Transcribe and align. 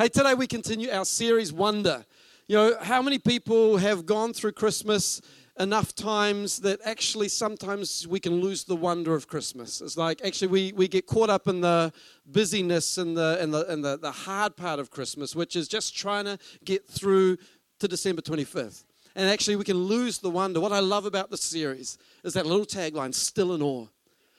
Hey, 0.00 0.08
today 0.08 0.32
we 0.32 0.46
continue 0.46 0.92
our 0.92 1.04
series 1.04 1.52
Wonder. 1.52 2.06
You 2.46 2.56
know, 2.56 2.76
how 2.80 3.02
many 3.02 3.18
people 3.18 3.78
have 3.78 4.06
gone 4.06 4.32
through 4.32 4.52
Christmas 4.52 5.20
enough 5.58 5.92
times 5.92 6.60
that 6.60 6.78
actually 6.84 7.26
sometimes 7.28 8.06
we 8.06 8.20
can 8.20 8.40
lose 8.40 8.62
the 8.62 8.76
wonder 8.76 9.16
of 9.16 9.26
Christmas? 9.26 9.80
It's 9.80 9.96
like 9.96 10.24
actually 10.24 10.46
we, 10.46 10.72
we 10.76 10.86
get 10.86 11.06
caught 11.06 11.30
up 11.30 11.48
in 11.48 11.62
the 11.62 11.92
busyness 12.26 12.96
and 12.98 13.16
the 13.16 13.38
and 13.40 13.52
the 13.52 13.66
and 13.66 13.84
the, 13.84 13.98
the 13.98 14.12
hard 14.12 14.54
part 14.54 14.78
of 14.78 14.92
Christmas, 14.92 15.34
which 15.34 15.56
is 15.56 15.66
just 15.66 15.96
trying 15.96 16.26
to 16.26 16.38
get 16.64 16.86
through 16.86 17.36
to 17.80 17.88
December 17.88 18.22
25th. 18.22 18.84
And 19.16 19.28
actually 19.28 19.56
we 19.56 19.64
can 19.64 19.78
lose 19.78 20.18
the 20.18 20.30
wonder. 20.30 20.60
What 20.60 20.70
I 20.70 20.78
love 20.78 21.06
about 21.06 21.30
the 21.30 21.36
series 21.36 21.98
is 22.22 22.34
that 22.34 22.46
little 22.46 22.66
tagline, 22.66 23.12
still 23.12 23.52
in 23.52 23.62
awe. 23.62 23.88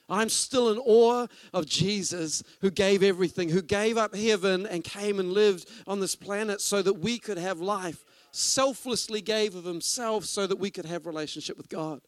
I'm 0.09 0.29
still 0.29 0.69
in 0.69 0.77
awe 0.79 1.27
of 1.53 1.65
Jesus 1.65 2.43
who 2.61 2.71
gave 2.71 3.03
everything, 3.03 3.49
who 3.49 3.61
gave 3.61 3.97
up 3.97 4.15
heaven 4.15 4.65
and 4.65 4.83
came 4.83 5.19
and 5.19 5.31
lived 5.31 5.69
on 5.85 5.99
this 5.99 6.15
planet 6.15 6.61
so 6.61 6.81
that 6.81 6.93
we 6.93 7.19
could 7.19 7.37
have 7.37 7.59
life, 7.59 8.03
selflessly 8.31 9.21
gave 9.21 9.55
of 9.55 9.65
himself 9.65 10.25
so 10.25 10.47
that 10.47 10.59
we 10.59 10.71
could 10.71 10.85
have 10.85 11.05
relationship 11.05 11.57
with 11.57 11.69
God. 11.69 12.01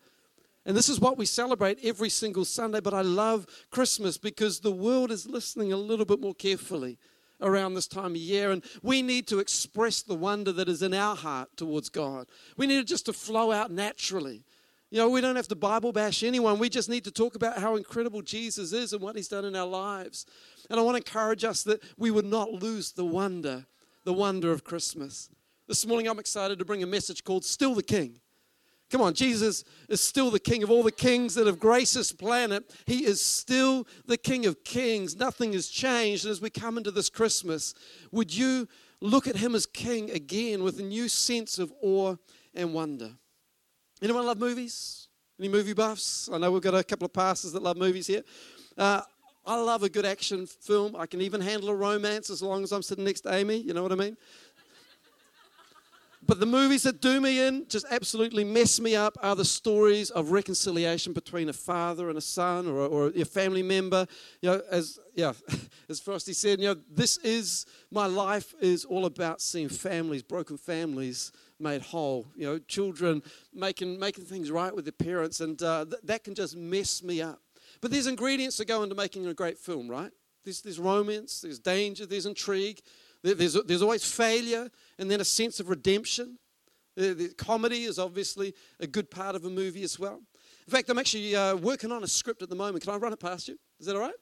And 0.65 0.77
this 0.77 0.89
is 0.89 0.99
what 0.99 1.17
we 1.17 1.25
celebrate 1.25 1.79
every 1.83 2.09
single 2.09 2.45
Sunday, 2.45 2.81
but 2.81 2.93
I 2.93 3.01
love 3.01 3.47
Christmas 3.71 4.17
because 4.17 4.59
the 4.59 4.71
world 4.71 5.11
is 5.11 5.27
listening 5.27 5.73
a 5.73 5.77
little 5.77 6.05
bit 6.05 6.19
more 6.19 6.35
carefully 6.35 6.99
around 7.41 7.73
this 7.73 7.87
time 7.87 8.11
of 8.11 8.17
year 8.17 8.51
and 8.51 8.63
we 8.83 9.01
need 9.01 9.27
to 9.27 9.39
express 9.39 10.03
the 10.03 10.13
wonder 10.13 10.51
that 10.51 10.69
is 10.69 10.83
in 10.83 10.93
our 10.93 11.15
heart 11.15 11.49
towards 11.57 11.89
God. 11.89 12.27
We 12.57 12.67
need 12.67 12.79
it 12.79 12.87
just 12.87 13.07
to 13.07 13.13
flow 13.13 13.51
out 13.51 13.71
naturally. 13.71 14.43
You 14.91 14.97
know, 14.97 15.09
we 15.09 15.21
don't 15.21 15.37
have 15.37 15.47
to 15.47 15.55
Bible 15.55 15.93
bash 15.93 16.21
anyone. 16.21 16.59
We 16.59 16.67
just 16.67 16.89
need 16.89 17.05
to 17.05 17.11
talk 17.11 17.35
about 17.35 17.57
how 17.57 17.77
incredible 17.77 18.21
Jesus 18.21 18.73
is 18.73 18.91
and 18.91 19.01
what 19.01 19.15
he's 19.15 19.29
done 19.29 19.45
in 19.45 19.55
our 19.55 19.65
lives. 19.65 20.25
And 20.69 20.77
I 20.77 20.83
want 20.83 20.95
to 20.95 21.09
encourage 21.09 21.45
us 21.45 21.63
that 21.63 21.81
we 21.97 22.11
would 22.11 22.25
not 22.25 22.51
lose 22.51 22.91
the 22.91 23.05
wonder, 23.05 23.65
the 24.03 24.11
wonder 24.11 24.51
of 24.51 24.65
Christmas. 24.65 25.29
This 25.65 25.87
morning, 25.87 26.09
I'm 26.09 26.19
excited 26.19 26.59
to 26.59 26.65
bring 26.65 26.83
a 26.83 26.87
message 26.87 27.23
called 27.23 27.45
Still 27.45 27.73
the 27.73 27.81
King. 27.81 28.19
Come 28.89 28.99
on, 28.99 29.13
Jesus 29.13 29.63
is 29.87 30.01
still 30.01 30.29
the 30.29 30.41
King 30.41 30.61
of 30.61 30.69
all 30.69 30.83
the 30.83 30.91
kings 30.91 31.35
that 31.35 31.47
have 31.47 31.57
graced 31.57 31.93
this 31.93 32.11
planet. 32.11 32.75
He 32.85 33.05
is 33.05 33.23
still 33.23 33.87
the 34.05 34.17
King 34.17 34.45
of 34.45 34.65
kings. 34.65 35.15
Nothing 35.15 35.53
has 35.53 35.69
changed. 35.69 36.25
And 36.25 36.31
as 36.33 36.41
we 36.41 36.49
come 36.49 36.77
into 36.77 36.91
this 36.91 37.09
Christmas, 37.09 37.73
would 38.11 38.35
you 38.35 38.67
look 38.99 39.25
at 39.25 39.37
him 39.37 39.55
as 39.55 39.65
King 39.65 40.11
again 40.11 40.61
with 40.63 40.77
a 40.81 40.83
new 40.83 41.07
sense 41.07 41.59
of 41.59 41.71
awe 41.81 42.17
and 42.53 42.73
wonder? 42.73 43.11
Anyone 44.01 44.25
love 44.25 44.39
movies? 44.39 45.07
Any 45.39 45.47
movie 45.47 45.73
buffs? 45.73 46.27
I 46.33 46.39
know 46.39 46.51
we've 46.51 46.61
got 46.61 46.73
a 46.73 46.83
couple 46.83 47.05
of 47.05 47.13
pastors 47.13 47.51
that 47.51 47.61
love 47.61 47.77
movies 47.77 48.07
here. 48.07 48.23
Uh, 48.75 49.01
I 49.45 49.59
love 49.59 49.83
a 49.83 49.89
good 49.89 50.07
action 50.07 50.47
film. 50.47 50.95
I 50.95 51.05
can 51.05 51.21
even 51.21 51.39
handle 51.39 51.69
a 51.69 51.75
romance 51.75 52.31
as 52.31 52.41
long 52.41 52.63
as 52.63 52.71
I'm 52.71 52.81
sitting 52.81 53.03
next 53.03 53.21
to 53.21 53.33
Amy. 53.33 53.57
You 53.57 53.73
know 53.73 53.83
what 53.83 53.91
I 53.91 53.95
mean? 53.95 54.17
But 56.23 56.39
the 56.39 56.45
movies 56.45 56.83
that 56.83 57.01
do 57.01 57.19
me 57.19 57.47
in, 57.47 57.67
just 57.67 57.85
absolutely 57.89 58.43
mess 58.43 58.79
me 58.79 58.95
up, 58.95 59.17
are 59.23 59.35
the 59.35 59.45
stories 59.45 60.11
of 60.11 60.31
reconciliation 60.31 61.13
between 61.13 61.49
a 61.49 61.53
father 61.53 62.09
and 62.09 62.17
a 62.17 62.21
son 62.21 62.67
or, 62.67 62.77
or 62.77 63.07
a 63.15 63.25
family 63.25 63.63
member. 63.63 64.05
You 64.41 64.51
know, 64.51 64.61
as 64.69 64.99
yeah, 65.15 65.33
as 65.89 65.99
Frosty 65.99 66.33
said, 66.33 66.59
you 66.59 66.67
know, 66.67 66.75
this 66.89 67.17
is 67.17 67.65
my 67.89 68.05
life 68.05 68.53
is 68.61 68.85
all 68.85 69.05
about 69.05 69.41
seeing 69.41 69.67
families, 69.67 70.21
broken 70.21 70.57
families, 70.57 71.31
made 71.59 71.81
whole. 71.81 72.27
You 72.35 72.45
know, 72.45 72.59
children 72.59 73.23
making 73.51 73.99
making 73.99 74.25
things 74.25 74.51
right 74.51 74.75
with 74.75 74.85
their 74.85 74.91
parents, 74.91 75.41
and 75.41 75.61
uh, 75.63 75.85
th- 75.85 76.01
that 76.03 76.23
can 76.23 76.35
just 76.35 76.55
mess 76.55 77.01
me 77.01 77.21
up. 77.21 77.39
But 77.81 77.89
there's 77.89 78.07
ingredients 78.07 78.57
that 78.57 78.67
go 78.67 78.83
into 78.83 78.95
making 78.95 79.25
a 79.25 79.33
great 79.33 79.57
film, 79.57 79.89
right? 79.89 80.11
There's, 80.43 80.61
there's 80.61 80.79
romance, 80.79 81.41
there's 81.41 81.59
danger, 81.59 82.05
there's 82.05 82.25
intrigue, 82.25 82.81
there's, 83.23 83.53
there's 83.53 83.81
always 83.81 84.03
failure, 84.03 84.69
and 84.97 85.09
then 85.09 85.21
a 85.21 85.25
sense 85.25 85.59
of 85.59 85.69
redemption. 85.69 86.37
The, 86.95 87.13
the 87.13 87.29
comedy 87.29 87.83
is 87.83 87.99
obviously 87.99 88.53
a 88.79 88.87
good 88.87 89.09
part 89.11 89.35
of 89.35 89.45
a 89.45 89.49
movie 89.49 89.83
as 89.83 89.99
well. 89.99 90.21
In 90.67 90.71
fact, 90.71 90.89
I'm 90.89 90.99
actually 90.99 91.35
uh, 91.35 91.55
working 91.55 91.91
on 91.91 92.03
a 92.03 92.07
script 92.07 92.41
at 92.41 92.49
the 92.49 92.55
moment. 92.55 92.83
Can 92.83 92.93
I 92.93 92.97
run 92.97 93.13
it 93.13 93.19
past 93.19 93.47
you? 93.47 93.57
Is 93.79 93.85
that 93.87 93.95
all 93.95 94.01
right? 94.01 94.13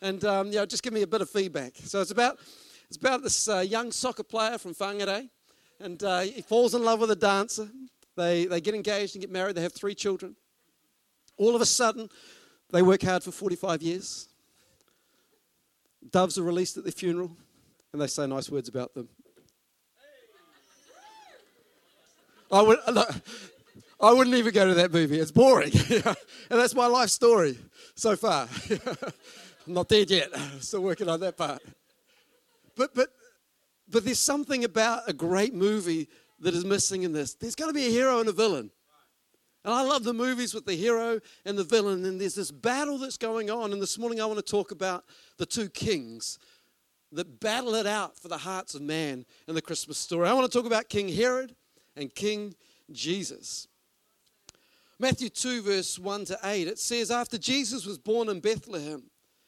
And 0.00 0.24
um, 0.24 0.52
yeah, 0.52 0.64
just 0.64 0.82
give 0.82 0.92
me 0.92 1.02
a 1.02 1.06
bit 1.06 1.20
of 1.20 1.30
feedback. 1.30 1.72
So 1.76 2.00
it's 2.00 2.10
about 2.10 2.38
it's 2.88 2.96
about 2.96 3.22
this 3.22 3.48
uh, 3.48 3.58
young 3.58 3.92
soccer 3.92 4.22
player 4.22 4.58
from 4.58 4.74
Whangarei, 4.74 5.28
and 5.80 6.02
uh, 6.02 6.20
he 6.20 6.40
falls 6.42 6.74
in 6.74 6.84
love 6.84 7.00
with 7.00 7.10
a 7.10 7.16
dancer. 7.16 7.68
They 8.16 8.46
they 8.46 8.60
get 8.60 8.74
engaged 8.74 9.14
and 9.16 9.20
get 9.20 9.30
married. 9.30 9.56
They 9.56 9.62
have 9.62 9.72
three 9.72 9.94
children. 9.94 10.36
All 11.36 11.54
of 11.54 11.60
a 11.60 11.66
sudden, 11.66 12.08
they 12.70 12.82
work 12.82 13.02
hard 13.02 13.22
for 13.22 13.30
45 13.30 13.82
years. 13.82 14.28
Doves 16.10 16.38
are 16.38 16.42
released 16.42 16.76
at 16.76 16.84
their 16.84 16.92
funeral 16.92 17.36
and 17.92 18.02
they 18.02 18.06
say 18.06 18.26
nice 18.26 18.50
words 18.50 18.68
about 18.68 18.94
them. 18.94 19.08
I, 22.50 22.62
would, 22.62 22.78
I 24.00 24.12
wouldn't 24.12 24.36
even 24.36 24.54
go 24.54 24.66
to 24.66 24.74
that 24.74 24.92
movie. 24.92 25.18
It's 25.18 25.30
boring. 25.30 25.72
and 25.90 26.16
that's 26.48 26.74
my 26.74 26.86
life 26.86 27.10
story 27.10 27.58
so 27.94 28.16
far. 28.16 28.48
I'm 29.66 29.74
not 29.74 29.88
dead 29.88 30.10
yet. 30.10 30.28
I'm 30.34 30.60
still 30.60 30.80
working 30.80 31.08
on 31.08 31.20
that 31.20 31.36
part. 31.36 31.62
But, 32.74 32.94
but, 32.94 33.10
but 33.88 34.04
there's 34.04 34.18
something 34.18 34.64
about 34.64 35.02
a 35.08 35.12
great 35.12 35.54
movie 35.54 36.08
that 36.40 36.54
is 36.54 36.64
missing 36.64 37.02
in 37.02 37.12
this. 37.12 37.34
There's 37.34 37.54
got 37.54 37.66
to 37.66 37.72
be 37.72 37.86
a 37.86 37.90
hero 37.90 38.20
and 38.20 38.28
a 38.28 38.32
villain. 38.32 38.70
And 39.64 39.74
I 39.74 39.82
love 39.82 40.04
the 40.04 40.14
movies 40.14 40.54
with 40.54 40.64
the 40.64 40.74
hero 40.74 41.20
and 41.44 41.58
the 41.58 41.64
villain. 41.64 42.04
And 42.06 42.20
there's 42.20 42.36
this 42.36 42.50
battle 42.50 42.96
that's 42.96 43.18
going 43.18 43.50
on. 43.50 43.72
And 43.72 43.82
this 43.82 43.98
morning 43.98 44.20
I 44.20 44.26
want 44.26 44.38
to 44.38 44.50
talk 44.50 44.70
about 44.70 45.04
the 45.36 45.44
two 45.44 45.68
kings 45.68 46.38
that 47.12 47.40
battle 47.40 47.74
it 47.74 47.86
out 47.86 48.18
for 48.18 48.28
the 48.28 48.38
hearts 48.38 48.74
of 48.74 48.82
man 48.82 49.24
in 49.46 49.54
the 49.54 49.62
Christmas 49.62 49.98
story. 49.98 50.28
I 50.28 50.32
want 50.32 50.50
to 50.50 50.58
talk 50.58 50.66
about 50.66 50.88
King 50.88 51.08
Herod 51.08 51.54
and 51.96 52.14
King 52.14 52.54
Jesus. 52.92 53.68
Matthew 54.98 55.28
2, 55.28 55.62
verse 55.62 55.98
1 55.98 56.24
to 56.26 56.38
8, 56.42 56.66
it 56.66 56.78
says, 56.78 57.10
After 57.10 57.38
Jesus 57.38 57.86
was 57.86 57.98
born 57.98 58.28
in 58.28 58.40
Bethlehem, 58.40 59.04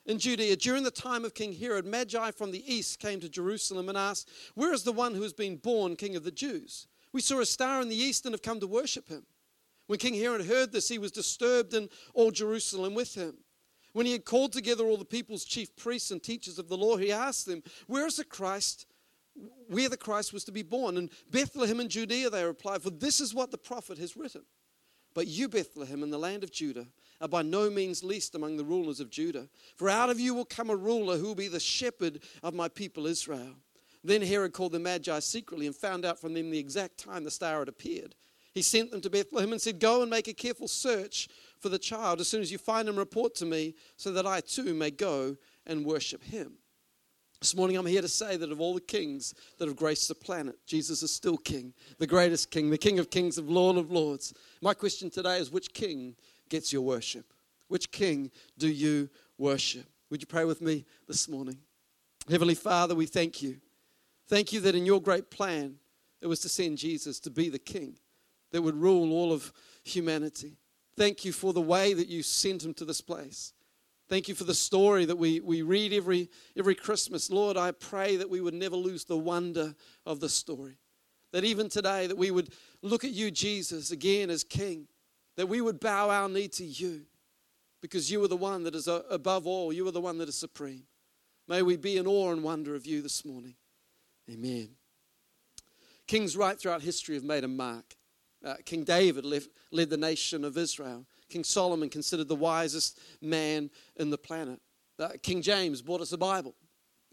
in 0.06 0.18
Judea, 0.18 0.56
during 0.56 0.84
the 0.84 0.90
time 0.90 1.24
of 1.24 1.34
King 1.34 1.52
Herod, 1.52 1.84
Magi 1.84 2.30
from 2.30 2.52
the 2.52 2.72
east 2.72 2.98
came 2.98 3.20
to 3.20 3.28
Jerusalem 3.28 3.88
and 3.88 3.98
asked, 3.98 4.28
Where 4.54 4.72
is 4.72 4.84
the 4.84 4.92
one 4.92 5.14
who 5.14 5.22
has 5.22 5.32
been 5.32 5.56
born 5.56 5.96
King 5.96 6.16
of 6.16 6.24
the 6.24 6.30
Jews? 6.30 6.86
We 7.12 7.20
saw 7.20 7.40
a 7.40 7.46
star 7.46 7.82
in 7.82 7.88
the 7.88 7.96
east 7.96 8.24
and 8.24 8.32
have 8.32 8.42
come 8.42 8.60
to 8.60 8.66
worship 8.66 9.08
him. 9.08 9.26
When 9.88 9.98
King 9.98 10.14
Herod 10.14 10.46
heard 10.46 10.72
this, 10.72 10.88
he 10.88 10.98
was 10.98 11.10
disturbed, 11.10 11.74
and 11.74 11.88
all 12.14 12.30
Jerusalem 12.30 12.94
with 12.94 13.14
him. 13.14 13.38
When 13.92 14.06
he 14.06 14.12
had 14.12 14.24
called 14.24 14.52
together 14.52 14.84
all 14.84 14.96
the 14.96 15.04
people's 15.04 15.44
chief 15.44 15.74
priests 15.76 16.10
and 16.10 16.22
teachers 16.22 16.58
of 16.58 16.68
the 16.68 16.76
law, 16.76 16.96
he 16.96 17.10
asked 17.10 17.46
them, 17.46 17.62
Where 17.86 18.06
is 18.06 18.16
the 18.16 18.24
Christ? 18.24 18.86
Where 19.68 19.88
the 19.88 19.96
Christ 19.96 20.32
was 20.32 20.44
to 20.44 20.52
be 20.52 20.62
born? 20.62 20.96
And 20.96 21.10
Bethlehem 21.30 21.80
in 21.80 21.88
Judea, 21.88 22.30
they 22.30 22.44
replied, 22.44 22.82
For 22.82 22.90
this 22.90 23.20
is 23.20 23.34
what 23.34 23.50
the 23.50 23.58
prophet 23.58 23.98
has 23.98 24.16
written. 24.16 24.42
But 25.14 25.26
you, 25.26 25.48
Bethlehem, 25.48 26.02
in 26.02 26.10
the 26.10 26.18
land 26.18 26.44
of 26.44 26.52
Judah, 26.52 26.86
are 27.20 27.28
by 27.28 27.42
no 27.42 27.68
means 27.68 28.04
least 28.04 28.34
among 28.34 28.56
the 28.56 28.64
rulers 28.64 29.00
of 29.00 29.10
Judah. 29.10 29.48
For 29.76 29.88
out 29.88 30.10
of 30.10 30.20
you 30.20 30.34
will 30.34 30.44
come 30.44 30.70
a 30.70 30.76
ruler 30.76 31.16
who 31.16 31.26
will 31.26 31.34
be 31.34 31.48
the 31.48 31.60
shepherd 31.60 32.22
of 32.42 32.54
my 32.54 32.68
people 32.68 33.06
Israel. 33.06 33.56
Then 34.02 34.22
Herod 34.22 34.52
called 34.52 34.72
the 34.72 34.78
Magi 34.78 35.18
secretly 35.18 35.66
and 35.66 35.76
found 35.76 36.04
out 36.04 36.18
from 36.18 36.32
them 36.32 36.50
the 36.50 36.58
exact 36.58 36.98
time 36.98 37.24
the 37.24 37.30
star 37.30 37.58
had 37.58 37.68
appeared. 37.68 38.14
He 38.52 38.62
sent 38.62 38.90
them 38.90 39.00
to 39.02 39.10
Bethlehem 39.10 39.52
and 39.52 39.60
said, 39.60 39.78
Go 39.78 40.02
and 40.02 40.10
make 40.10 40.26
a 40.26 40.32
careful 40.32 40.68
search 40.68 41.28
for 41.60 41.68
the 41.68 41.78
child. 41.78 42.20
As 42.20 42.28
soon 42.28 42.40
as 42.40 42.50
you 42.50 42.58
find 42.58 42.88
him, 42.88 42.96
report 42.96 43.34
to 43.36 43.46
me 43.46 43.74
so 43.96 44.12
that 44.12 44.26
I 44.26 44.40
too 44.40 44.74
may 44.74 44.90
go 44.90 45.36
and 45.66 45.84
worship 45.84 46.24
him. 46.24 46.54
This 47.40 47.56
morning, 47.56 47.76
I'm 47.76 47.86
here 47.86 48.02
to 48.02 48.08
say 48.08 48.36
that 48.36 48.52
of 48.52 48.60
all 48.60 48.74
the 48.74 48.80
kings 48.80 49.34
that 49.58 49.66
have 49.66 49.76
graced 49.76 50.08
the 50.08 50.14
planet, 50.14 50.56
Jesus 50.66 51.02
is 51.02 51.10
still 51.10 51.38
king, 51.38 51.72
the 51.98 52.06
greatest 52.06 52.50
king, 52.50 52.68
the 52.68 52.76
king 52.76 52.98
of 52.98 53.10
kings, 53.10 53.38
of 53.38 53.48
Lord 53.48 53.78
of 53.78 53.90
lords. 53.90 54.34
My 54.60 54.74
question 54.74 55.08
today 55.08 55.38
is 55.38 55.50
which 55.50 55.72
king 55.72 56.16
gets 56.50 56.70
your 56.70 56.82
worship? 56.82 57.32
Which 57.68 57.90
king 57.90 58.30
do 58.58 58.68
you 58.68 59.08
worship? 59.38 59.86
Would 60.10 60.20
you 60.20 60.26
pray 60.26 60.44
with 60.44 60.60
me 60.60 60.84
this 61.08 61.28
morning? 61.28 61.56
Heavenly 62.28 62.54
Father, 62.54 62.94
we 62.94 63.06
thank 63.06 63.42
you. 63.42 63.56
Thank 64.28 64.52
you 64.52 64.60
that 64.60 64.74
in 64.74 64.84
your 64.84 65.00
great 65.00 65.30
plan, 65.30 65.76
it 66.20 66.26
was 66.26 66.40
to 66.40 66.48
send 66.48 66.76
Jesus 66.76 67.18
to 67.20 67.30
be 67.30 67.48
the 67.48 67.58
king 67.58 67.96
that 68.52 68.60
would 68.60 68.76
rule 68.76 69.12
all 69.12 69.32
of 69.32 69.52
humanity. 69.82 70.58
Thank 71.00 71.24
you 71.24 71.32
for 71.32 71.54
the 71.54 71.62
way 71.62 71.94
that 71.94 72.08
you 72.08 72.22
sent 72.22 72.62
him 72.62 72.74
to 72.74 72.84
this 72.84 73.00
place. 73.00 73.54
Thank 74.10 74.28
you 74.28 74.34
for 74.34 74.44
the 74.44 74.54
story 74.54 75.06
that 75.06 75.16
we, 75.16 75.40
we 75.40 75.62
read 75.62 75.94
every, 75.94 76.28
every 76.58 76.74
Christmas. 76.74 77.30
Lord, 77.30 77.56
I 77.56 77.70
pray 77.70 78.16
that 78.16 78.28
we 78.28 78.42
would 78.42 78.52
never 78.52 78.76
lose 78.76 79.04
the 79.04 79.16
wonder 79.16 79.74
of 80.04 80.20
the 80.20 80.28
story. 80.28 80.76
That 81.32 81.42
even 81.42 81.70
today, 81.70 82.06
that 82.06 82.18
we 82.18 82.30
would 82.30 82.52
look 82.82 83.04
at 83.04 83.12
you, 83.12 83.30
Jesus, 83.30 83.90
again 83.90 84.28
as 84.28 84.44
King. 84.44 84.88
That 85.38 85.46
we 85.46 85.62
would 85.62 85.80
bow 85.80 86.10
our 86.10 86.28
knee 86.28 86.48
to 86.48 86.66
you 86.66 87.06
because 87.80 88.12
you 88.12 88.22
are 88.22 88.28
the 88.28 88.36
one 88.36 88.64
that 88.64 88.74
is 88.74 88.86
uh, 88.86 89.00
above 89.08 89.46
all. 89.46 89.72
You 89.72 89.88
are 89.88 89.92
the 89.92 90.02
one 90.02 90.18
that 90.18 90.28
is 90.28 90.36
supreme. 90.36 90.82
May 91.48 91.62
we 91.62 91.78
be 91.78 91.96
in 91.96 92.06
awe 92.06 92.30
and 92.30 92.42
wonder 92.42 92.74
of 92.74 92.84
you 92.84 93.00
this 93.00 93.24
morning. 93.24 93.54
Amen. 94.30 94.68
Kings 96.06 96.36
right 96.36 96.60
throughout 96.60 96.82
history 96.82 97.14
have 97.14 97.24
made 97.24 97.44
a 97.44 97.48
mark. 97.48 97.96
Uh, 98.44 98.54
King 98.64 98.84
David 98.84 99.24
led, 99.24 99.90
the 99.90 99.96
nation 99.96 100.44
of 100.44 100.56
Israel. 100.56 101.04
King 101.28 101.44
Solomon 101.44 101.88
considered 101.88 102.28
the 102.28 102.34
wisest 102.34 102.98
man 103.20 103.70
in 103.96 104.10
the 104.10 104.18
planet. 104.18 104.60
Uh, 104.98 105.10
King 105.22 105.42
James 105.42 105.82
brought 105.82 106.00
us 106.00 106.12
a 106.12 106.18
Bible. 106.18 106.54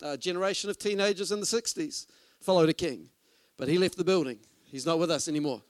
A 0.01 0.17
generation 0.17 0.69
of 0.69 0.77
teenagers 0.77 1.31
in 1.31 1.39
the 1.39 1.45
60s 1.45 2.05
followed 2.39 2.69
a 2.69 2.73
king, 2.73 3.09
but 3.57 3.67
he 3.67 3.77
left 3.77 3.97
the 3.97 4.03
building. 4.03 4.39
He's 4.65 4.85
not 4.85 4.99
with 4.99 5.11
us 5.11 5.27
anymore. 5.27 5.61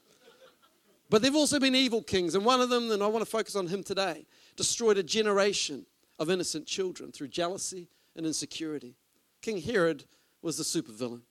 But 1.10 1.22
there 1.22 1.30
have 1.30 1.36
also 1.36 1.58
been 1.58 1.74
evil 1.74 2.02
kings, 2.02 2.34
and 2.34 2.44
one 2.44 2.60
of 2.60 2.68
them, 2.68 2.90
and 2.90 3.02
I 3.02 3.06
want 3.06 3.24
to 3.24 3.30
focus 3.30 3.56
on 3.56 3.66
him 3.66 3.82
today, 3.82 4.26
destroyed 4.56 4.98
a 4.98 5.02
generation 5.02 5.86
of 6.18 6.30
innocent 6.30 6.66
children 6.66 7.12
through 7.12 7.28
jealousy 7.28 7.88
and 8.14 8.26
insecurity. 8.26 8.96
King 9.40 9.62
Herod 9.62 10.04
was 10.42 10.58
the 10.58 10.64
supervillain, 10.64 11.22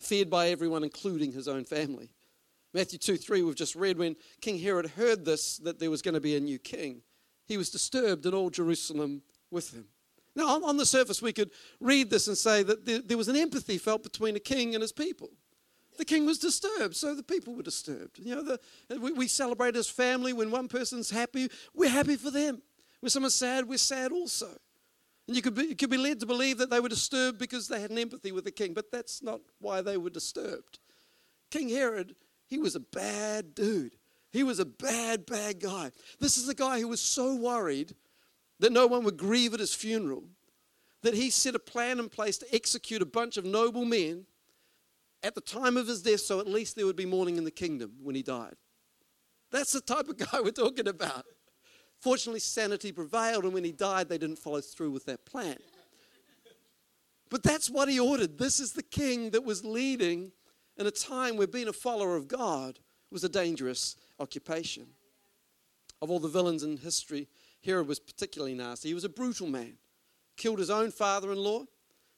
feared 0.00 0.28
by 0.28 0.48
everyone, 0.48 0.82
including 0.82 1.32
his 1.32 1.46
own 1.46 1.64
family. 1.64 2.10
Matthew 2.74 2.98
2 2.98 3.16
3, 3.16 3.42
we've 3.42 3.54
just 3.54 3.74
read 3.74 3.98
when 3.98 4.16
King 4.40 4.58
Herod 4.58 4.86
heard 4.90 5.24
this, 5.24 5.58
that 5.58 5.78
there 5.78 5.90
was 5.90 6.02
going 6.02 6.14
to 6.14 6.20
be 6.20 6.36
a 6.36 6.40
new 6.40 6.58
king, 6.58 7.02
he 7.46 7.56
was 7.56 7.70
disturbed, 7.70 8.24
and 8.24 8.34
all 8.34 8.50
Jerusalem 8.50 9.22
with 9.50 9.72
him. 9.72 9.86
Now, 10.34 10.62
on 10.64 10.78
the 10.78 10.86
surface, 10.86 11.20
we 11.20 11.32
could 11.32 11.50
read 11.78 12.08
this 12.08 12.26
and 12.26 12.38
say 12.38 12.62
that 12.62 13.06
there 13.06 13.18
was 13.18 13.28
an 13.28 13.36
empathy 13.36 13.76
felt 13.76 14.02
between 14.02 14.34
a 14.34 14.40
king 14.40 14.74
and 14.74 14.80
his 14.80 14.92
people. 14.92 15.28
The 15.98 16.06
king 16.06 16.24
was 16.24 16.38
disturbed, 16.38 16.96
so 16.96 17.14
the 17.14 17.22
people 17.22 17.54
were 17.54 17.62
disturbed. 17.62 18.18
You 18.18 18.36
know, 18.36 18.42
the, 18.42 18.98
we, 18.98 19.12
we 19.12 19.28
celebrate 19.28 19.76
as 19.76 19.88
family. 19.88 20.32
When 20.32 20.50
one 20.50 20.68
person's 20.68 21.10
happy, 21.10 21.50
we're 21.74 21.90
happy 21.90 22.16
for 22.16 22.30
them. 22.30 22.62
When 23.00 23.10
someone's 23.10 23.34
sad, 23.34 23.68
we're 23.68 23.76
sad 23.76 24.10
also. 24.10 24.48
And 25.28 25.36
you 25.36 25.42
could, 25.42 25.54
be, 25.54 25.64
you 25.64 25.76
could 25.76 25.90
be 25.90 25.98
led 25.98 26.18
to 26.20 26.26
believe 26.26 26.58
that 26.58 26.70
they 26.70 26.80
were 26.80 26.88
disturbed 26.88 27.38
because 27.38 27.68
they 27.68 27.80
had 27.80 27.90
an 27.90 27.98
empathy 27.98 28.32
with 28.32 28.44
the 28.44 28.50
king, 28.50 28.72
but 28.72 28.90
that's 28.90 29.22
not 29.22 29.40
why 29.60 29.82
they 29.82 29.98
were 29.98 30.10
disturbed. 30.10 30.78
King 31.50 31.68
Herod, 31.68 32.16
he 32.52 32.58
was 32.58 32.74
a 32.74 32.80
bad 32.80 33.54
dude. 33.54 33.96
He 34.30 34.42
was 34.42 34.58
a 34.58 34.66
bad, 34.66 35.24
bad 35.24 35.58
guy. 35.58 35.90
This 36.20 36.36
is 36.36 36.46
the 36.46 36.54
guy 36.54 36.80
who 36.80 36.88
was 36.88 37.00
so 37.00 37.34
worried 37.34 37.94
that 38.58 38.72
no 38.72 38.86
one 38.86 39.04
would 39.04 39.16
grieve 39.16 39.54
at 39.54 39.60
his 39.60 39.72
funeral 39.74 40.24
that 41.00 41.14
he 41.14 41.30
set 41.30 41.54
a 41.54 41.58
plan 41.58 41.98
in 41.98 42.10
place 42.10 42.36
to 42.36 42.54
execute 42.54 43.00
a 43.00 43.06
bunch 43.06 43.38
of 43.38 43.46
noble 43.46 43.86
men 43.86 44.26
at 45.22 45.34
the 45.34 45.40
time 45.40 45.78
of 45.78 45.86
his 45.86 46.02
death, 46.02 46.20
so 46.20 46.40
at 46.40 46.46
least 46.46 46.76
there 46.76 46.84
would 46.84 46.94
be 46.94 47.06
mourning 47.06 47.38
in 47.38 47.44
the 47.44 47.50
kingdom 47.50 47.92
when 48.02 48.14
he 48.14 48.22
died. 48.22 48.56
That's 49.50 49.72
the 49.72 49.80
type 49.80 50.08
of 50.08 50.18
guy 50.18 50.40
we're 50.44 50.50
talking 50.50 50.88
about. 50.88 51.24
Fortunately, 52.00 52.40
sanity 52.40 52.92
prevailed, 52.92 53.44
and 53.44 53.54
when 53.54 53.64
he 53.64 53.72
died, 53.72 54.10
they 54.10 54.18
didn't 54.18 54.40
follow 54.40 54.60
through 54.60 54.90
with 54.90 55.06
that 55.06 55.24
plan. 55.24 55.56
But 57.30 57.42
that's 57.42 57.70
what 57.70 57.88
he 57.88 57.98
ordered. 57.98 58.36
This 58.36 58.60
is 58.60 58.74
the 58.74 58.82
king 58.82 59.30
that 59.30 59.42
was 59.42 59.64
leading 59.64 60.32
in 60.76 60.86
a 60.86 60.90
time 60.90 61.36
where 61.36 61.46
being 61.46 61.68
a 61.68 61.72
follower 61.72 62.16
of 62.16 62.28
God 62.28 62.78
was 63.10 63.24
a 63.24 63.28
dangerous 63.28 63.96
occupation. 64.18 64.86
Of 66.00 66.10
all 66.10 66.18
the 66.18 66.28
villains 66.28 66.62
in 66.62 66.78
history, 66.78 67.28
Herod 67.64 67.86
was 67.86 68.00
particularly 68.00 68.54
nasty. 68.54 68.88
He 68.88 68.94
was 68.94 69.04
a 69.04 69.08
brutal 69.08 69.46
man, 69.46 69.74
killed 70.36 70.58
his 70.58 70.70
own 70.70 70.90
father 70.90 71.30
in 71.30 71.38
law, 71.38 71.64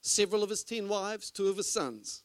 several 0.00 0.42
of 0.42 0.50
his 0.50 0.64
ten 0.64 0.88
wives, 0.88 1.30
two 1.30 1.48
of 1.48 1.56
his 1.56 1.70
sons. 1.70 2.22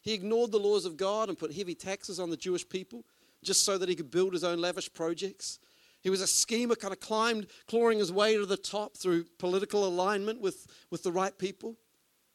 He 0.00 0.14
ignored 0.14 0.52
the 0.52 0.58
laws 0.58 0.84
of 0.84 0.96
God 0.96 1.28
and 1.28 1.38
put 1.38 1.52
heavy 1.52 1.74
taxes 1.74 2.20
on 2.20 2.30
the 2.30 2.36
Jewish 2.36 2.66
people 2.66 3.04
just 3.42 3.64
so 3.64 3.76
that 3.78 3.88
he 3.88 3.94
could 3.94 4.10
build 4.10 4.32
his 4.32 4.44
own 4.44 4.60
lavish 4.60 4.92
projects. 4.92 5.58
He 6.00 6.10
was 6.10 6.20
a 6.20 6.26
schemer, 6.26 6.76
kind 6.76 6.92
of 6.92 7.00
climbed, 7.00 7.48
clawing 7.66 7.98
his 7.98 8.12
way 8.12 8.36
to 8.36 8.46
the 8.46 8.56
top 8.56 8.96
through 8.96 9.24
political 9.38 9.86
alignment 9.86 10.40
with, 10.40 10.66
with 10.90 11.02
the 11.02 11.12
right 11.12 11.36
people. 11.36 11.76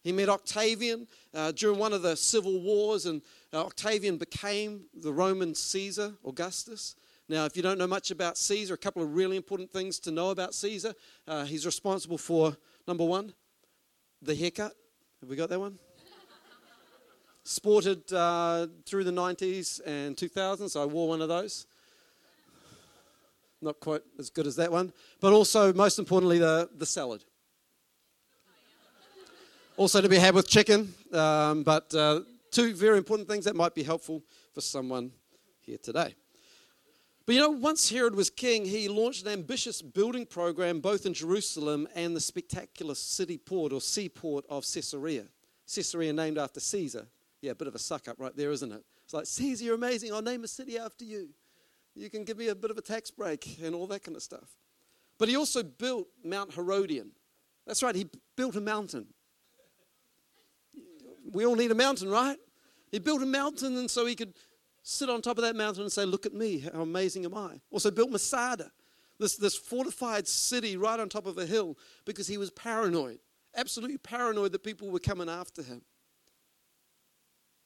He 0.03 0.11
met 0.11 0.27
Octavian 0.29 1.07
uh, 1.33 1.53
during 1.53 1.79
one 1.79 1.93
of 1.93 2.01
the 2.01 2.15
civil 2.15 2.61
wars, 2.61 3.05
and 3.05 3.21
uh, 3.53 3.65
Octavian 3.65 4.17
became 4.17 4.85
the 4.93 5.13
Roman 5.13 5.55
Caesar, 5.55 6.13
Augustus. 6.25 6.95
Now, 7.29 7.45
if 7.45 7.55
you 7.55 7.63
don't 7.63 7.77
know 7.77 7.87
much 7.87 8.11
about 8.11 8.37
Caesar, 8.37 8.73
a 8.73 8.77
couple 8.77 9.01
of 9.01 9.15
really 9.15 9.37
important 9.37 9.71
things 9.71 9.99
to 10.01 10.11
know 10.11 10.31
about 10.31 10.53
Caesar. 10.55 10.93
Uh, 11.25 11.45
he's 11.45 11.65
responsible 11.65 12.17
for, 12.17 12.57
number 12.85 13.05
one, 13.05 13.33
the 14.21 14.35
haircut. 14.35 14.73
Have 15.21 15.29
we 15.29 15.37
got 15.37 15.49
that 15.49 15.59
one? 15.59 15.79
sported 17.43 18.11
uh, 18.13 18.67
through 18.85 19.03
the 19.03 19.11
90s 19.11 19.81
and 19.85 20.15
2000s. 20.15 20.79
I 20.79 20.85
wore 20.85 21.09
one 21.09 21.21
of 21.21 21.27
those. 21.27 21.65
Not 23.61 23.79
quite 23.79 24.01
as 24.19 24.29
good 24.29 24.47
as 24.47 24.55
that 24.57 24.71
one. 24.71 24.91
But 25.21 25.33
also, 25.33 25.73
most 25.73 25.99
importantly, 25.99 26.39
the, 26.39 26.69
the 26.75 26.85
salad. 26.85 27.23
Also 29.75 30.01
to 30.01 30.09
be 30.09 30.17
had 30.17 30.35
with 30.35 30.47
chicken. 30.47 30.93
Um, 31.11 31.63
but 31.63 31.93
uh, 31.95 32.21
two 32.51 32.75
very 32.75 32.97
important 32.97 33.27
things 33.27 33.45
that 33.45 33.55
might 33.55 33.73
be 33.73 33.81
helpful 33.81 34.21
for 34.53 34.61
someone 34.61 35.11
here 35.61 35.79
today. 35.79 36.15
But 37.25 37.35
you 37.35 37.41
know, 37.41 37.49
once 37.49 37.89
Herod 37.89 38.15
was 38.15 38.29
king, 38.29 38.65
he 38.65 38.87
launched 38.87 39.25
an 39.25 39.31
ambitious 39.31 39.81
building 39.81 40.25
program 40.25 40.79
both 40.79 41.05
in 41.05 41.13
Jerusalem 41.13 41.87
and 41.95 42.15
the 42.15 42.19
spectacular 42.19 42.95
city 42.95 43.37
port 43.37 43.73
or 43.73 43.81
seaport 43.81 44.45
of 44.49 44.63
Caesarea. 44.63 45.25
Caesarea 45.73 46.13
named 46.13 46.37
after 46.37 46.59
Caesar. 46.59 47.07
Yeah, 47.41 47.51
a 47.51 47.55
bit 47.55 47.67
of 47.67 47.75
a 47.75 47.79
suck 47.79 48.07
up 48.07 48.17
right 48.19 48.35
there, 48.35 48.51
isn't 48.51 48.71
it? 48.71 48.83
It's 49.03 49.13
like, 49.13 49.25
Caesar, 49.25 49.65
you're 49.65 49.75
amazing. 49.75 50.13
I'll 50.13 50.21
name 50.21 50.43
a 50.43 50.47
city 50.47 50.77
after 50.77 51.05
you. 51.05 51.29
You 51.95 52.09
can 52.09 52.25
give 52.25 52.37
me 52.37 52.49
a 52.49 52.55
bit 52.55 52.71
of 52.71 52.77
a 52.77 52.81
tax 52.81 53.09
break 53.09 53.57
and 53.63 53.73
all 53.73 53.87
that 53.87 54.03
kind 54.03 54.15
of 54.15 54.23
stuff. 54.23 54.49
But 55.17 55.29
he 55.29 55.35
also 55.35 55.63
built 55.63 56.07
Mount 56.23 56.53
Herodion. 56.53 57.11
That's 57.65 57.81
right, 57.81 57.95
he 57.95 58.09
built 58.35 58.55
a 58.55 58.61
mountain. 58.61 59.07
We 61.33 61.45
all 61.45 61.55
need 61.55 61.71
a 61.71 61.75
mountain, 61.75 62.09
right? 62.09 62.37
He 62.91 62.99
built 62.99 63.21
a 63.21 63.25
mountain 63.25 63.75
and 63.77 63.89
so 63.89 64.05
he 64.05 64.15
could 64.15 64.33
sit 64.83 65.09
on 65.09 65.21
top 65.21 65.37
of 65.37 65.43
that 65.43 65.55
mountain 65.55 65.81
and 65.81 65.91
say, 65.91 66.05
Look 66.05 66.25
at 66.25 66.33
me, 66.33 66.59
how 66.59 66.81
amazing 66.81 67.25
am 67.25 67.33
I? 67.33 67.59
Also 67.71 67.91
built 67.91 68.11
Masada, 68.11 68.71
this, 69.19 69.35
this 69.35 69.55
fortified 69.55 70.27
city 70.27 70.77
right 70.77 70.99
on 70.99 71.09
top 71.09 71.25
of 71.25 71.37
a 71.37 71.45
hill 71.45 71.77
because 72.05 72.27
he 72.27 72.37
was 72.37 72.51
paranoid, 72.51 73.19
absolutely 73.55 73.97
paranoid 73.97 74.51
that 74.51 74.63
people 74.63 74.89
were 74.89 74.99
coming 74.99 75.29
after 75.29 75.63
him. 75.63 75.81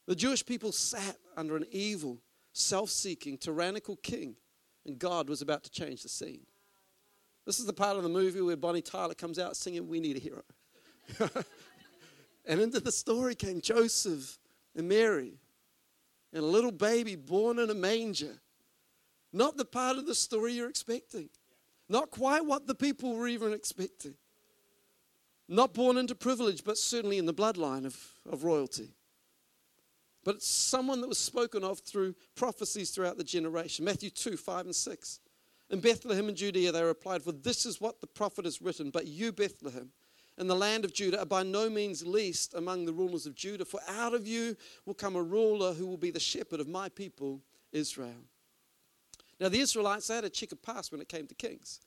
The 0.07 0.15
Jewish 0.15 0.45
people 0.45 0.71
sat 0.71 1.17
under 1.35 1.57
an 1.57 1.65
evil, 1.71 2.19
self 2.53 2.89
seeking, 2.89 3.37
tyrannical 3.37 3.97
king, 3.97 4.37
and 4.85 4.97
God 4.97 5.27
was 5.27 5.41
about 5.41 5.63
to 5.65 5.69
change 5.69 6.03
the 6.03 6.09
scene. 6.09 6.45
This 7.45 7.59
is 7.59 7.65
the 7.65 7.73
part 7.73 7.97
of 7.97 8.03
the 8.03 8.09
movie 8.09 8.41
where 8.41 8.55
Bonnie 8.57 8.81
Tyler 8.81 9.13
comes 9.13 9.39
out 9.39 9.57
singing, 9.57 9.87
We 9.87 9.99
Need 9.99 10.17
a 10.17 10.19
Hero. 10.19 10.43
and 12.47 12.59
into 12.61 12.79
the 12.79 12.91
story 12.91 13.35
came 13.35 13.61
Joseph 13.61 14.39
and 14.75 14.87
Mary 14.87 15.33
and 16.33 16.43
a 16.43 16.47
little 16.47 16.71
baby 16.71 17.15
born 17.15 17.59
in 17.59 17.69
a 17.69 17.75
manger. 17.75 18.39
Not 19.33 19.57
the 19.57 19.65
part 19.65 19.97
of 19.97 20.05
the 20.05 20.15
story 20.15 20.53
you're 20.53 20.69
expecting. 20.69 21.29
Not 21.89 22.11
quite 22.11 22.45
what 22.45 22.67
the 22.67 22.75
people 22.75 23.15
were 23.15 23.27
even 23.27 23.53
expecting. 23.53 24.15
Not 25.47 25.73
born 25.73 25.97
into 25.97 26.15
privilege, 26.15 26.63
but 26.63 26.77
certainly 26.77 27.17
in 27.17 27.25
the 27.25 27.33
bloodline 27.33 27.85
of, 27.85 27.97
of 28.29 28.43
royalty 28.43 28.91
but 30.27 30.35
it's 30.35 30.47
someone 30.49 30.99
that 30.99 31.07
was 31.07 31.17
spoken 31.17 31.63
of 31.63 31.79
through 31.79 32.13
prophecies 32.35 32.89
throughout 32.89 33.17
the 33.17 33.23
generation. 33.23 33.85
Matthew 33.85 34.09
2 34.09 34.35
5 34.35 34.65
and 34.65 34.75
6. 34.75 35.19
In 35.69 35.79
Bethlehem 35.79 36.27
in 36.27 36.35
Judea, 36.35 36.73
they 36.73 36.83
replied, 36.83 37.23
For 37.23 37.31
this 37.31 37.65
is 37.65 37.79
what 37.79 38.01
the 38.01 38.07
prophet 38.07 38.43
has 38.43 38.61
written, 38.61 38.89
but 38.89 39.07
you, 39.07 39.31
Bethlehem, 39.31 39.89
in 40.37 40.47
the 40.47 40.55
land 40.55 40.85
of 40.85 40.93
Judah, 40.93 41.21
are 41.21 41.25
by 41.25 41.43
no 41.43 41.69
means 41.69 42.05
least 42.05 42.53
among 42.53 42.85
the 42.85 42.93
rulers 42.93 43.25
of 43.25 43.35
Judah, 43.35 43.65
for 43.65 43.79
out 43.87 44.13
of 44.13 44.27
you 44.27 44.55
will 44.85 44.93
come 44.93 45.15
a 45.15 45.21
ruler 45.21 45.73
who 45.73 45.87
will 45.87 45.97
be 45.97 46.11
the 46.11 46.19
shepherd 46.19 46.59
of 46.59 46.67
my 46.67 46.89
people, 46.89 47.41
Israel. 47.71 48.23
Now, 49.39 49.49
the 49.49 49.59
Israelites 49.59 50.07
they 50.07 50.15
had 50.15 50.25
a 50.25 50.29
checkered 50.29 50.61
past 50.61 50.91
when 50.91 51.01
it 51.01 51.09
came 51.09 51.27
to 51.27 51.35
kings. 51.35 51.81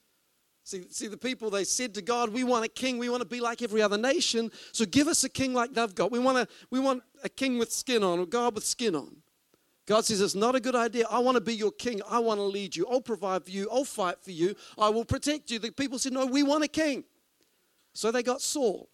See, 0.62 0.84
see, 0.90 1.08
the 1.08 1.16
people, 1.16 1.50
they 1.50 1.64
said 1.64 1.94
to 1.94 2.02
God, 2.02 2.32
We 2.32 2.44
want 2.44 2.64
a 2.64 2.68
king. 2.68 2.98
We 2.98 3.08
want 3.08 3.22
to 3.22 3.28
be 3.28 3.40
like 3.40 3.62
every 3.62 3.82
other 3.82 3.98
nation. 3.98 4.52
So 4.72 4.84
give 4.84 5.08
us 5.08 5.24
a 5.24 5.28
king 5.28 5.54
like 5.54 5.72
they've 5.72 5.94
got. 5.94 6.12
We 6.12 6.18
want, 6.18 6.38
a, 6.38 6.48
we 6.70 6.78
want 6.78 7.02
a 7.24 7.28
king 7.28 7.58
with 7.58 7.72
skin 7.72 8.04
on, 8.04 8.18
or 8.18 8.26
God 8.26 8.54
with 8.54 8.64
skin 8.64 8.94
on. 8.94 9.16
God 9.86 10.04
says, 10.04 10.20
It's 10.20 10.34
not 10.34 10.54
a 10.54 10.60
good 10.60 10.76
idea. 10.76 11.06
I 11.10 11.18
want 11.18 11.36
to 11.36 11.40
be 11.40 11.54
your 11.54 11.72
king. 11.72 12.00
I 12.08 12.18
want 12.18 12.38
to 12.38 12.44
lead 12.44 12.76
you. 12.76 12.86
I'll 12.88 13.00
provide 13.00 13.44
for 13.44 13.50
you. 13.50 13.68
I'll 13.72 13.84
fight 13.84 14.22
for 14.22 14.30
you. 14.30 14.54
I 14.78 14.90
will 14.90 15.04
protect 15.04 15.50
you. 15.50 15.58
The 15.58 15.72
people 15.72 15.98
said, 15.98 16.12
No, 16.12 16.26
we 16.26 16.42
want 16.42 16.62
a 16.62 16.68
king. 16.68 17.04
So 17.92 18.10
they 18.10 18.22
got 18.22 18.40
Saul, 18.40 18.88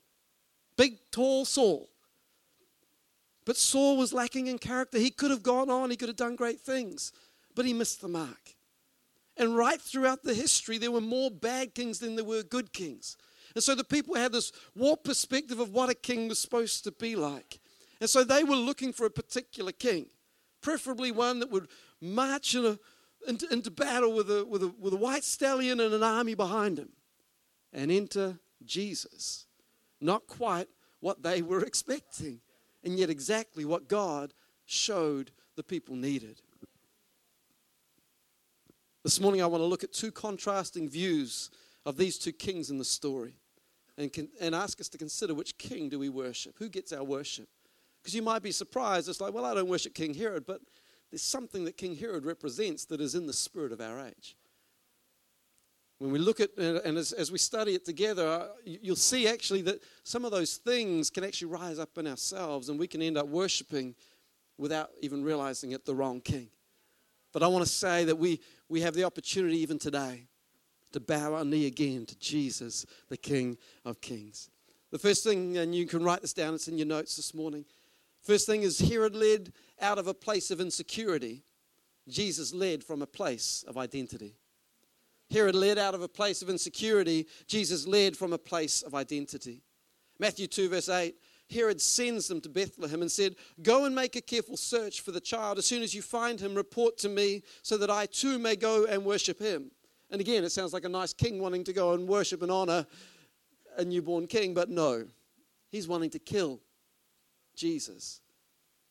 big, 0.76 0.98
tall 1.10 1.44
Saul. 1.44 1.88
But 3.44 3.56
Saul 3.56 3.96
was 3.96 4.12
lacking 4.12 4.48
in 4.48 4.58
character. 4.58 4.98
He 4.98 5.10
could 5.10 5.30
have 5.30 5.42
gone 5.42 5.70
on, 5.70 5.90
he 5.90 5.96
could 5.96 6.08
have 6.08 6.16
done 6.16 6.36
great 6.36 6.60
things, 6.60 7.12
but 7.54 7.64
he 7.64 7.72
missed 7.72 8.00
the 8.00 8.08
mark. 8.08 8.54
And 9.36 9.56
right 9.56 9.80
throughout 9.80 10.22
the 10.22 10.34
history, 10.34 10.78
there 10.78 10.90
were 10.90 11.00
more 11.00 11.30
bad 11.30 11.74
kings 11.74 11.98
than 11.98 12.16
there 12.16 12.24
were 12.24 12.42
good 12.42 12.72
kings. 12.72 13.16
And 13.54 13.62
so 13.62 13.74
the 13.74 13.84
people 13.84 14.14
had 14.14 14.32
this 14.32 14.52
warped 14.74 15.04
perspective 15.04 15.60
of 15.60 15.70
what 15.70 15.90
a 15.90 15.94
king 15.94 16.28
was 16.28 16.38
supposed 16.38 16.84
to 16.84 16.92
be 16.92 17.16
like. 17.16 17.60
And 18.00 18.10
so 18.10 18.24
they 18.24 18.44
were 18.44 18.56
looking 18.56 18.92
for 18.92 19.06
a 19.06 19.10
particular 19.10 19.72
king, 19.72 20.06
preferably 20.60 21.10
one 21.10 21.40
that 21.40 21.50
would 21.50 21.68
march 22.00 22.54
in 22.54 22.64
a, 22.64 22.78
into, 23.28 23.50
into, 23.52 23.70
battle 23.70 24.12
with 24.12 24.30
a, 24.30 24.44
with, 24.44 24.62
a, 24.62 24.68
with 24.78 24.92
a 24.92 24.98
white 24.98 25.24
stallion 25.24 25.80
and 25.80 25.94
an 25.94 26.02
army 26.02 26.34
behind 26.34 26.78
him. 26.78 26.90
And 27.72 27.90
enter 27.90 28.38
Jesus. 28.64 29.46
Not 30.00 30.26
quite 30.26 30.68
what 31.00 31.22
they 31.22 31.42
were 31.42 31.64
expecting, 31.64 32.40
and 32.84 32.98
yet 32.98 33.10
exactly 33.10 33.64
what 33.64 33.88
God 33.88 34.32
showed 34.64 35.30
the 35.56 35.62
people 35.62 35.96
needed. 35.96 36.40
This 39.04 39.20
morning, 39.20 39.40
I 39.40 39.46
want 39.46 39.60
to 39.60 39.66
look 39.66 39.84
at 39.84 39.92
two 39.92 40.10
contrasting 40.10 40.88
views 40.88 41.50
of 41.84 41.96
these 41.96 42.18
two 42.18 42.32
kings 42.32 42.70
in 42.70 42.78
the 42.78 42.84
story. 42.84 43.34
and, 43.96 44.12
can, 44.12 44.28
and 44.40 44.54
ask 44.54 44.80
us 44.80 44.88
to 44.90 44.98
consider 44.98 45.32
which 45.34 45.56
king 45.58 45.88
do 45.88 45.98
we 45.98 46.08
worship? 46.08 46.56
Who 46.58 46.68
gets 46.68 46.92
our 46.92 47.04
worship? 47.04 47.48
Because 48.02 48.14
you 48.14 48.22
might 48.22 48.42
be 48.42 48.52
surprised. 48.52 49.08
It's 49.08 49.20
like, 49.20 49.32
well, 49.32 49.44
I 49.44 49.54
don't 49.54 49.68
worship 49.68 49.94
King 49.94 50.14
Herod, 50.14 50.46
but 50.46 50.60
there's 51.10 51.22
something 51.22 51.64
that 51.64 51.76
King 51.76 51.96
Herod 51.96 52.24
represents 52.24 52.84
that 52.86 53.00
is 53.00 53.14
in 53.14 53.26
the 53.26 53.32
spirit 53.32 53.72
of 53.72 53.80
our 53.80 54.00
age. 54.00 54.36
When 55.98 56.12
we 56.12 56.18
look 56.18 56.40
at, 56.40 56.50
and 56.58 56.98
as, 56.98 57.12
as 57.12 57.32
we 57.32 57.38
study 57.38 57.74
it 57.74 57.84
together, 57.84 58.26
uh, 58.26 58.48
you'll 58.64 58.96
see 58.96 59.26
actually 59.28 59.62
that 59.62 59.82
some 60.04 60.26
of 60.26 60.30
those 60.30 60.56
things 60.56 61.08
can 61.08 61.24
actually 61.24 61.48
rise 61.48 61.78
up 61.78 61.96
in 61.96 62.06
ourselves 62.06 62.68
and 62.68 62.78
we 62.78 62.86
can 62.86 63.00
end 63.00 63.16
up 63.16 63.28
worshiping 63.28 63.94
without 64.58 64.90
even 65.00 65.24
realizing 65.24 65.72
it 65.72 65.86
the 65.86 65.94
wrong 65.94 66.20
king. 66.20 66.48
But 67.32 67.42
I 67.42 67.48
want 67.48 67.64
to 67.64 67.70
say 67.70 68.04
that 68.04 68.16
we, 68.16 68.40
we 68.68 68.82
have 68.82 68.94
the 68.94 69.04
opportunity 69.04 69.58
even 69.58 69.78
today 69.78 70.26
to 70.92 71.00
bow 71.00 71.34
our 71.34 71.44
knee 71.44 71.66
again 71.66 72.06
to 72.06 72.18
Jesus, 72.18 72.86
the 73.08 73.16
King 73.16 73.58
of 73.84 74.00
Kings. 74.00 74.50
The 74.90 74.98
first 74.98 75.24
thing, 75.24 75.58
and 75.58 75.74
you 75.74 75.86
can 75.86 76.02
write 76.02 76.22
this 76.22 76.32
down, 76.32 76.54
it's 76.54 76.68
in 76.68 76.78
your 76.78 76.86
notes 76.86 77.16
this 77.16 77.34
morning. 77.34 77.64
First 78.22 78.46
thing 78.46 78.62
is 78.62 78.78
Herod 78.78 79.14
led 79.14 79.52
out 79.80 79.98
of 79.98 80.06
a 80.06 80.14
place 80.14 80.50
of 80.50 80.60
insecurity. 80.60 81.42
Jesus 82.08 82.54
led 82.54 82.84
from 82.84 83.02
a 83.02 83.06
place 83.06 83.64
of 83.66 83.76
identity. 83.76 84.36
Herod 85.30 85.54
led 85.54 85.78
out 85.78 85.94
of 85.94 86.02
a 86.02 86.08
place 86.08 86.42
of 86.42 86.48
insecurity. 86.48 87.26
Jesus 87.46 87.86
led 87.86 88.16
from 88.16 88.32
a 88.32 88.38
place 88.38 88.82
of 88.82 88.94
identity. 88.94 89.62
Matthew 90.18 90.46
2, 90.46 90.68
verse 90.68 90.88
8 90.88 91.14
Herod 91.48 91.80
sends 91.80 92.26
them 92.26 92.40
to 92.40 92.48
Bethlehem 92.48 93.02
and 93.02 93.10
said, 93.10 93.36
Go 93.62 93.84
and 93.84 93.94
make 93.94 94.16
a 94.16 94.20
careful 94.20 94.56
search 94.56 95.00
for 95.00 95.12
the 95.12 95.20
child. 95.20 95.58
As 95.58 95.66
soon 95.66 95.82
as 95.82 95.94
you 95.94 96.02
find 96.02 96.40
him, 96.40 96.54
report 96.54 96.98
to 96.98 97.08
me 97.08 97.42
so 97.62 97.76
that 97.76 97.90
I 97.90 98.06
too 98.06 98.38
may 98.38 98.56
go 98.56 98.84
and 98.84 99.04
worship 99.04 99.38
him. 99.38 99.70
And 100.10 100.20
again, 100.20 100.44
it 100.44 100.50
sounds 100.50 100.72
like 100.72 100.84
a 100.84 100.88
nice 100.88 101.12
king 101.12 101.40
wanting 101.40 101.64
to 101.64 101.72
go 101.72 101.92
and 101.92 102.08
worship 102.08 102.42
and 102.42 102.50
honor 102.50 102.86
a 103.76 103.84
newborn 103.84 104.26
king, 104.26 104.54
but 104.54 104.70
no, 104.70 105.06
he's 105.70 105.86
wanting 105.86 106.10
to 106.10 106.18
kill 106.18 106.60
Jesus. 107.54 108.20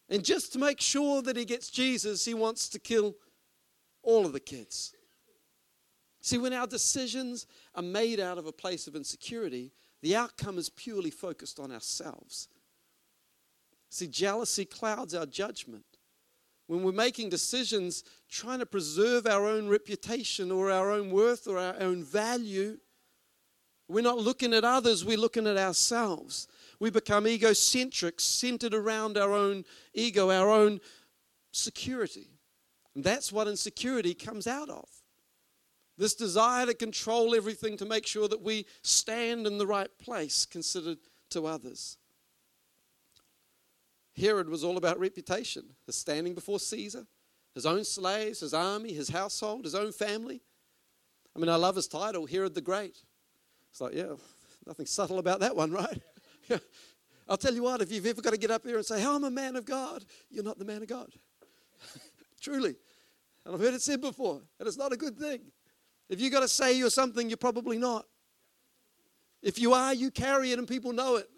And 0.10 0.24
just 0.24 0.54
to 0.54 0.60
make 0.60 0.80
sure 0.80 1.22
that 1.24 1.36
he 1.36 1.46
gets 1.46 1.70
Jesus, 1.70 2.24
he 2.24 2.34
wants 2.34 2.70
to 2.70 2.80
kill 2.80 3.16
all 4.04 4.26
of 4.26 4.34
the 4.34 4.40
kids. 4.40 4.95
See, 6.26 6.40
when 6.40 6.54
our 6.54 6.66
decisions 6.66 7.46
are 7.76 7.84
made 7.84 8.20
out 8.20 8.40
of 8.40 8.48
a 8.48 8.52
place 8.52 8.88
of 8.88 8.96
insecurity, 8.96 9.72
the 10.02 10.16
outcome 10.16 10.58
is 10.58 10.70
purely 10.70 11.12
focused 11.12 11.60
on 11.60 11.72
ourselves. 11.72 12.48
See, 13.92 14.08
jealousy 14.08 14.66
clouds 14.66 15.14
our 15.14 15.28
judgment. 15.28 15.86
When 16.66 16.82
we're 16.82 16.94
making 16.94 17.30
decisions 17.30 18.04
trying 18.28 18.58
to 18.58 18.66
preserve 18.66 19.28
our 19.28 19.46
own 19.46 19.68
reputation 19.68 20.52
or 20.52 20.72
our 20.72 20.90
own 20.90 21.12
worth 21.12 21.46
or 21.48 21.60
our 21.60 21.76
own 21.80 22.04
value, 22.04 22.80
we're 23.88 24.02
not 24.02 24.18
looking 24.18 24.52
at 24.56 24.64
others, 24.64 25.06
we're 25.06 25.20
looking 25.20 25.46
at 25.46 25.58
ourselves. 25.58 26.48
We 26.80 26.90
become 26.90 27.28
egocentric, 27.28 28.20
centered 28.20 28.74
around 28.74 29.20
our 29.20 29.32
own 29.32 29.64
ego, 29.94 30.32
our 30.32 30.50
own 30.50 30.82
security. 31.52 32.32
And 32.96 33.04
that's 33.04 33.32
what 33.32 33.48
insecurity 33.48 34.16
comes 34.16 34.48
out 34.48 34.72
of. 34.72 34.90
This 35.98 36.14
desire 36.14 36.66
to 36.66 36.74
control 36.74 37.36
everything 37.36 37.78
to 37.78 37.86
make 37.86 38.06
sure 38.06 38.28
that 38.28 38.42
we 38.42 38.66
stand 38.82 39.48
in 39.48 39.58
the 39.58 39.68
right 39.68 39.90
place 39.98 40.46
considered 40.46 40.98
to 41.30 41.48
others. 41.48 41.98
Herod 44.18 44.50
was 44.50 44.64
all 44.64 44.78
about 44.78 45.00
reputation, 45.00 45.64
his 45.86 45.96
standing 45.96 46.34
before 46.34 46.60
Caesar, 46.60 47.06
his 47.54 47.66
own 47.66 47.84
slaves, 47.84 48.42
his 48.42 48.54
army, 48.54 48.94
his 48.94 49.10
household, 49.10 49.66
his 49.66 49.76
own 49.76 49.92
family. 49.92 50.42
I 51.36 51.40
mean, 51.40 51.50
I 51.50 51.56
love 51.56 51.76
his 51.76 51.88
title, 51.88 52.26
Herod 52.26 52.56
the 52.56 52.62
Great. 52.62 52.98
It's 53.72 53.82
like, 53.82 53.94
yeah, 53.94 54.14
nothing 54.66 54.86
subtle 54.86 55.20
about 55.20 55.42
that 55.42 55.56
one, 55.56 55.72
right? 55.72 56.02
I'll 57.28 57.38
tell 57.38 57.54
you 57.54 57.64
what, 57.64 57.82
if 57.82 57.92
you've 57.92 58.06
ever 58.06 58.22
got 58.22 58.32
to 58.32 58.40
get 58.40 58.52
up 58.52 58.66
here 58.66 58.78
and 58.78 58.86
say, 58.86 59.04
oh, 59.04 59.16
I'm 59.16 59.24
a 59.24 59.32
man 59.32 59.56
of 59.56 59.66
God, 59.66 60.06
you're 60.30 60.44
not 60.44 60.60
the 60.60 60.66
man 60.66 60.82
of 60.82 60.88
God. 60.88 61.10
Truly. 62.42 62.76
And 63.46 63.54
I've 63.54 63.60
heard 63.60 63.74
it 63.74 63.82
said 63.82 64.00
before, 64.00 64.42
and 64.60 64.68
it's 64.68 64.78
not 64.78 64.94
a 64.94 64.98
good 64.98 65.18
thing. 65.18 65.42
If 66.10 66.22
you've 66.22 66.32
got 66.32 66.42
to 66.42 66.48
say 66.48 66.78
you're 66.78 66.90
something, 66.90 67.30
you're 67.30 67.38
probably 67.38 67.78
not. 67.78 68.06
If 69.42 69.60
you 69.60 69.74
are, 69.74 69.94
you 69.94 70.12
carry 70.12 70.52
it 70.52 70.60
and 70.60 70.68
people 70.68 70.94
know 70.94 71.18
it. 71.18 71.30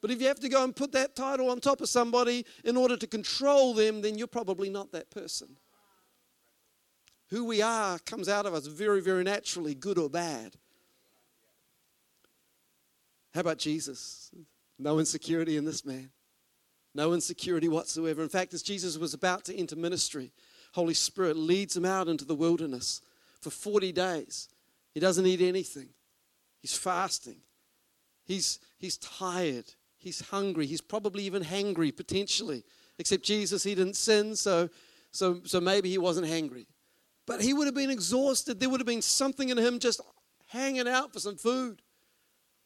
But 0.00 0.10
if 0.10 0.20
you 0.20 0.26
have 0.26 0.40
to 0.40 0.48
go 0.48 0.64
and 0.64 0.74
put 0.74 0.92
that 0.92 1.14
title 1.14 1.48
on 1.50 1.60
top 1.60 1.80
of 1.80 1.88
somebody 1.88 2.44
in 2.64 2.76
order 2.76 2.96
to 2.96 3.06
control 3.06 3.72
them, 3.72 4.02
then 4.02 4.18
you're 4.18 4.26
probably 4.26 4.68
not 4.68 4.92
that 4.92 5.10
person. 5.10 5.56
Who 7.30 7.44
we 7.44 7.62
are 7.62 7.98
comes 8.00 8.28
out 8.28 8.44
of 8.44 8.52
us 8.52 8.66
very, 8.66 9.00
very 9.00 9.22
naturally, 9.22 9.74
good 9.74 9.98
or 9.98 10.10
bad. 10.10 10.56
How 13.32 13.40
about 13.40 13.58
Jesus? 13.58 14.30
No 14.78 14.98
insecurity 14.98 15.56
in 15.56 15.64
this 15.64 15.84
man. 15.84 16.10
No 16.94 17.14
insecurity 17.14 17.68
whatsoever. 17.68 18.22
In 18.22 18.28
fact, 18.28 18.52
as 18.52 18.62
Jesus 18.62 18.98
was 18.98 19.14
about 19.14 19.44
to 19.46 19.56
enter 19.56 19.76
ministry, 19.76 20.32
Holy 20.74 20.94
Spirit 20.94 21.36
leads 21.36 21.76
him 21.76 21.84
out 21.84 22.08
into 22.08 22.24
the 22.24 22.34
wilderness 22.34 23.00
for 23.42 23.50
40 23.50 23.92
days. 23.92 24.48
He 24.94 25.00
doesn't 25.00 25.26
eat 25.26 25.40
anything. 25.40 25.88
He's 26.60 26.76
fasting. 26.76 27.38
He's, 28.24 28.60
he's 28.78 28.96
tired. 28.96 29.64
He's 29.98 30.20
hungry. 30.20 30.66
He's 30.66 30.80
probably 30.80 31.24
even 31.24 31.42
hangry, 31.42 31.94
potentially. 31.94 32.64
Except 32.98 33.22
Jesus, 33.24 33.64
he 33.64 33.74
didn't 33.74 33.96
sin, 33.96 34.36
so, 34.36 34.68
so, 35.10 35.40
so 35.44 35.60
maybe 35.60 35.90
he 35.90 35.98
wasn't 35.98 36.26
hangry. 36.26 36.66
But 37.26 37.40
he 37.40 37.52
would 37.52 37.66
have 37.66 37.74
been 37.74 37.90
exhausted. 37.90 38.60
There 38.60 38.68
would 38.68 38.80
have 38.80 38.86
been 38.86 39.02
something 39.02 39.48
in 39.48 39.58
him 39.58 39.78
just 39.78 40.00
hanging 40.48 40.88
out 40.88 41.12
for 41.12 41.20
some 41.20 41.36
food. 41.36 41.82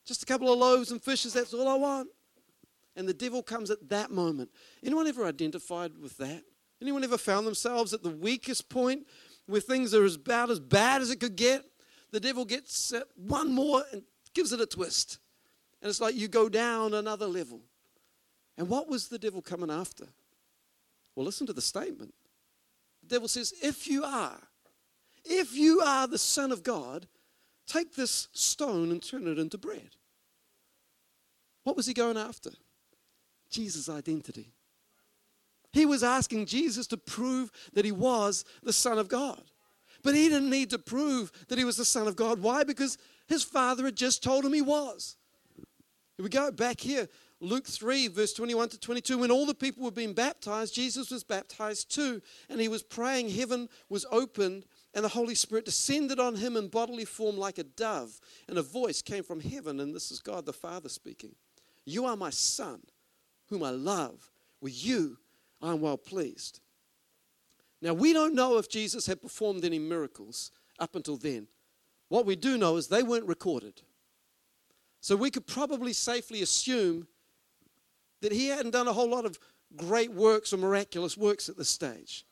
Just 0.05 0.23
a 0.23 0.27
couple 0.27 0.53
of 0.53 0.59
loaves 0.59 0.91
and 0.93 1.03
fishes, 1.03 1.33
that's 1.33 1.55
all 1.55 1.69
I 1.69 1.75
want. 1.75 2.09
And 2.95 3.09
the 3.09 3.15
devil 3.15 3.43
comes 3.43 3.71
at 3.71 3.89
that 3.89 4.11
moment. 4.11 4.51
Anyone 4.85 5.07
ever 5.07 5.27
identified 5.27 5.99
with 5.99 6.17
that? 6.19 6.43
Anyone 6.81 7.05
ever 7.05 7.19
found 7.19 7.47
themselves 7.47 7.93
at 7.93 8.03
the 8.03 8.11
weakest 8.11 8.69
point 8.69 9.07
where 9.47 9.61
things 9.61 9.95
are 9.95 10.05
about 10.05 10.51
as 10.51 10.61
bad 10.61 11.03
as 11.03 11.11
it 11.11 11.21
could 11.21 11.37
get, 11.37 11.63
the 12.13 12.21
devil 12.21 12.45
gets 12.45 12.93
uh, 12.93 13.03
one 13.15 13.53
more 13.53 13.83
and 13.93 14.03
gives 14.35 14.53
it 14.53 14.61
a 14.61 14.67
twist. 14.67 15.19
And 15.81 15.89
it's 15.89 16.01
like 16.01 16.15
you 16.15 16.29
go 16.29 16.49
down 16.49 16.95
another 16.95 17.27
level. 17.27 17.61
And 18.59 18.69
what 18.69 18.89
was 18.89 19.09
the 19.09 19.19
devil 19.19 19.43
coming 19.43 19.71
after? 19.71 20.07
Well, 21.15 21.27
listen 21.27 21.47
to 21.47 21.53
the 21.53 21.63
statement. 21.63 22.15
The 23.03 23.15
devil 23.15 23.29
says, 23.29 23.53
If 23.63 23.87
you 23.87 24.05
are, 24.05 24.39
if 25.25 25.55
you 25.55 25.81
are 25.81 26.07
the 26.07 26.19
Son 26.19 26.53
of 26.53 26.63
God, 26.63 27.07
take 27.67 27.95
this 27.95 28.29
stone 28.33 28.91
and 28.91 29.03
turn 29.03 29.27
it 29.27 29.39
into 29.39 29.59
bread. 29.59 29.91
What 31.65 31.77
was 31.77 31.87
he 31.87 31.95
going 31.95 32.17
after? 32.17 32.51
Jesus' 33.51 33.89
identity. 33.89 34.53
He 35.77 35.85
was 35.85 36.03
asking 36.03 36.47
Jesus 36.47 36.87
to 36.87 36.97
prove 36.97 37.53
that 37.75 37.85
he 37.85 37.93
was 37.93 38.47
the 38.63 38.73
Son 38.73 38.99
of 38.99 39.09
God. 39.09 39.43
But 40.03 40.15
he 40.15 40.31
didn't 40.31 40.49
need 40.49 40.71
to 40.71 40.79
prove 40.79 41.31
that 41.49 41.59
he 41.59 41.67
was 41.67 41.77
the 41.77 41.85
Son 41.85 42.09
of 42.09 42.17
God. 42.17 42.41
Why? 42.41 42.65
Because 42.65 42.97
his 43.27 43.43
Father 43.43 43.85
had 43.85 43.95
just 43.95 44.23
told 44.23 44.47
him 44.47 44.55
he 44.55 44.63
was. 44.63 45.19
Here 46.17 46.25
we 46.25 46.31
go, 46.31 46.51
back 46.51 46.81
here. 46.81 47.11
Luke 47.41 47.67
3, 47.67 48.09
verse 48.09 48.33
21 48.33 48.71
to 48.71 48.81
22. 48.81 49.19
When 49.19 49.31
all 49.31 49.45
the 49.45 49.55
people 49.55 49.85
were 49.85 49.91
being 49.91 50.15
baptized, 50.15 50.75
Jesus 50.75 51.11
was 51.11 51.23
baptized 51.23 51.95
too. 51.95 52.23
And 52.49 52.59
he 52.59 52.69
was 52.69 52.83
praying, 52.83 53.29
heaven 53.29 53.69
was 53.91 54.07
opened, 54.11 54.65
and 54.95 55.05
the 55.05 55.11
Holy 55.11 55.35
Spirit 55.35 55.67
descended 55.67 56.19
on 56.19 56.37
him 56.37 56.57
in 56.57 56.69
bodily 56.69 57.05
form 57.05 57.37
like 57.37 57.59
a 57.59 57.65
dove. 57.65 58.19
And 58.49 58.57
a 58.57 58.63
voice 58.63 59.03
came 59.03 59.25
from 59.25 59.41
heaven, 59.41 59.81
and 59.81 59.95
this 59.95 60.11
is 60.11 60.21
God 60.21 60.47
the 60.47 60.55
Father 60.55 60.89
speaking 60.89 61.35
You 61.85 62.07
are 62.07 62.17
my 62.17 62.31
Son, 62.31 62.81
whom 63.51 63.63
I 63.63 63.71
love. 63.73 64.31
With 64.63 64.83
you 64.83 65.19
I'm 65.67 65.81
well 65.81 65.97
pleased. 65.97 66.61
Now, 67.83 67.93
we 67.93 68.13
don't 68.13 68.35
know 68.35 68.57
if 68.59 68.69
Jesus 68.69 69.07
had 69.07 69.21
performed 69.21 69.65
any 69.65 69.79
miracles 69.79 70.51
up 70.79 70.95
until 70.95 71.17
then. 71.17 71.49
What 72.09 72.25
we 72.25 72.37
do 72.37 72.57
know 72.57 72.77
is 72.77 72.89
they 72.89 73.03
weren't 73.03 73.27
recorded. 73.27 73.83
So 75.01 75.17
we 75.17 75.31
could 75.31 75.47
probably 75.47 75.93
safely 75.93 76.43
assume 76.43 77.07
that 78.23 78.33
he 78.33 78.49
hadn't 78.49 78.71
done 78.71 78.89
a 78.89 78.93
whole 78.93 79.11
lot 79.11 79.25
of 79.25 79.39
great 79.77 80.13
works 80.13 80.53
or 80.53 80.57
miraculous 80.57 81.17
works 81.17 81.49
at 81.49 81.57
this 81.57 81.69
stage. 81.69 82.25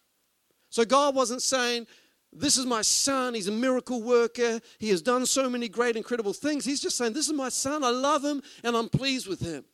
So 0.71 0.85
God 0.85 1.15
wasn't 1.15 1.43
saying, 1.43 1.87
This 2.33 2.57
is 2.57 2.67
my 2.67 2.83
son, 2.83 3.35
he's 3.35 3.49
a 3.49 3.53
miracle 3.53 4.03
worker, 4.03 4.61
he 4.79 4.89
has 4.89 5.03
done 5.03 5.27
so 5.27 5.51
many 5.51 5.69
great, 5.69 5.97
incredible 5.97 6.33
things. 6.33 6.65
He's 6.65 6.81
just 6.81 6.97
saying, 6.97 7.13
This 7.13 7.27
is 7.27 7.35
my 7.35 7.49
son, 7.49 7.85
I 7.85 7.91
love 7.91 8.25
him, 8.25 8.43
and 8.63 8.77
I'm 8.77 8.89
pleased 8.89 9.27
with 9.27 9.41
him. 9.41 9.65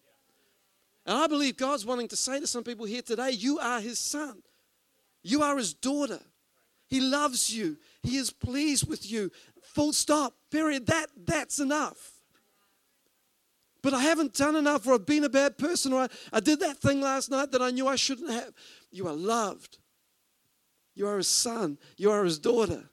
And 1.07 1.16
I 1.16 1.26
believe 1.26 1.57
God's 1.57 1.87
wanting 1.87 2.09
to 2.09 2.16
say 2.16 2.40
to 2.40 2.47
some 2.47 2.64
people 2.64 2.87
here 2.87 3.02
today, 3.02 3.30
You 3.30 3.59
are 3.59 3.80
His 3.80 3.99
son, 3.99 4.42
you 5.23 5.42
are 5.42 5.57
His 5.57 5.75
daughter. 5.75 6.21
He 6.87 7.00
loves 7.00 7.54
you, 7.54 7.76
He 8.02 8.16
is 8.16 8.30
pleased 8.30 8.88
with 8.88 9.11
you. 9.11 9.30
Full 9.62 9.92
stop, 9.92 10.35
period. 10.50 10.87
That, 10.87 11.07
that's 11.25 11.61
enough. 11.61 12.12
But 13.83 13.95
I 13.95 14.00
haven't 14.00 14.35
done 14.35 14.57
enough, 14.57 14.87
or 14.87 14.95
I've 14.95 15.07
been 15.07 15.25
a 15.25 15.28
bad 15.28 15.57
person, 15.57 15.92
or 15.92 16.02
I, 16.02 16.09
I 16.33 16.40
did 16.40 16.61
that 16.61 16.78
thing 16.78 17.00
last 17.00 17.30
night 17.30 17.52
that 17.52 17.62
I 17.62 17.71
knew 17.71 17.87
I 17.87 17.97
shouldn't 17.97 18.30
have. 18.30 18.52
You 18.90 19.07
are 19.07 19.14
loved. 19.14 19.78
You 20.95 21.07
are 21.07 21.19
His 21.19 21.28
son, 21.28 21.78
you 21.97 22.11
are 22.11 22.25
His 22.25 22.38
daughter. 22.38 22.90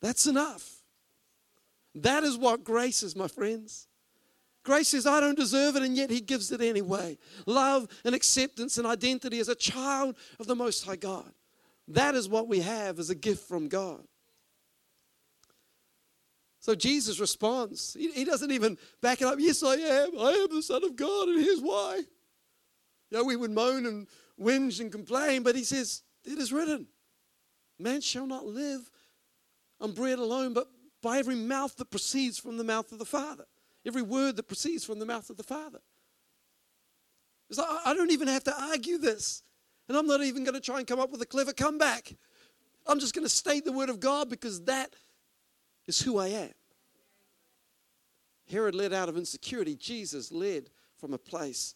That's 0.00 0.26
enough. 0.26 0.82
That 1.94 2.24
is 2.24 2.36
what 2.36 2.64
grace 2.64 3.02
is, 3.02 3.16
my 3.16 3.28
friends. 3.28 3.87
Grace 4.68 4.88
says, 4.88 5.06
I 5.06 5.18
don't 5.18 5.34
deserve 5.34 5.76
it, 5.76 5.82
and 5.82 5.96
yet 5.96 6.10
He 6.10 6.20
gives 6.20 6.52
it 6.52 6.60
anyway. 6.60 7.16
Love 7.46 7.88
and 8.04 8.14
acceptance 8.14 8.76
and 8.76 8.86
identity 8.86 9.40
as 9.40 9.48
a 9.48 9.54
child 9.54 10.14
of 10.38 10.46
the 10.46 10.54
Most 10.54 10.84
High 10.84 10.96
God. 10.96 11.32
That 11.88 12.14
is 12.14 12.28
what 12.28 12.48
we 12.48 12.60
have 12.60 12.98
as 12.98 13.08
a 13.08 13.14
gift 13.14 13.48
from 13.48 13.68
God. 13.68 14.04
So 16.60 16.74
Jesus 16.74 17.18
responds. 17.18 17.96
He, 17.98 18.10
he, 18.10 18.24
doesn't 18.26 18.50
even 18.50 18.76
back 19.00 19.22
it 19.22 19.26
up. 19.26 19.36
Yes, 19.38 19.62
I 19.62 19.76
am. 19.76 20.10
I 20.20 20.32
am 20.32 20.54
the 20.54 20.62
Son 20.62 20.84
of 20.84 20.96
God, 20.96 21.28
and 21.28 21.40
here's 21.40 21.60
why. 21.60 22.02
You 23.10 23.16
know, 23.16 23.24
we 23.24 23.36
would 23.36 23.50
moan 23.50 23.86
and 23.86 24.06
whinge 24.38 24.80
and 24.80 24.92
complain, 24.92 25.44
but 25.44 25.56
he 25.56 25.64
says, 25.64 26.02
It 26.26 26.38
is 26.38 26.52
written, 26.52 26.88
man 27.78 28.02
shall 28.02 28.26
not 28.26 28.44
live 28.44 28.90
on 29.80 29.92
bread 29.92 30.18
alone, 30.18 30.52
but 30.52 30.66
by 31.02 31.16
every 31.16 31.36
mouth 31.36 31.74
that 31.76 31.90
proceeds 31.90 32.38
from 32.38 32.58
the 32.58 32.64
mouth 32.64 32.92
of 32.92 32.98
the 32.98 33.06
Father. 33.06 33.46
Every 33.88 34.02
word 34.02 34.36
that 34.36 34.44
proceeds 34.44 34.84
from 34.84 34.98
the 34.98 35.06
mouth 35.06 35.28
of 35.30 35.38
the 35.38 35.42
Father. 35.42 35.80
It's 37.48 37.58
like, 37.58 37.68
I 37.86 37.94
don't 37.94 38.12
even 38.12 38.28
have 38.28 38.44
to 38.44 38.62
argue 38.70 38.98
this. 38.98 39.42
And 39.88 39.96
I'm 39.96 40.06
not 40.06 40.22
even 40.22 40.44
going 40.44 40.54
to 40.54 40.60
try 40.60 40.78
and 40.78 40.86
come 40.86 41.00
up 41.00 41.10
with 41.10 41.22
a 41.22 41.26
clever 41.26 41.54
comeback. 41.54 42.14
I'm 42.86 43.00
just 43.00 43.14
going 43.14 43.24
to 43.24 43.30
state 43.30 43.64
the 43.64 43.72
word 43.72 43.88
of 43.88 43.98
God 43.98 44.28
because 44.28 44.62
that 44.64 44.92
is 45.86 46.02
who 46.02 46.18
I 46.18 46.28
am. 46.28 46.50
Herod 48.50 48.74
led 48.74 48.92
out 48.92 49.08
of 49.08 49.16
insecurity. 49.16 49.74
Jesus 49.74 50.30
led 50.30 50.68
from 50.98 51.14
a 51.14 51.18
place 51.18 51.74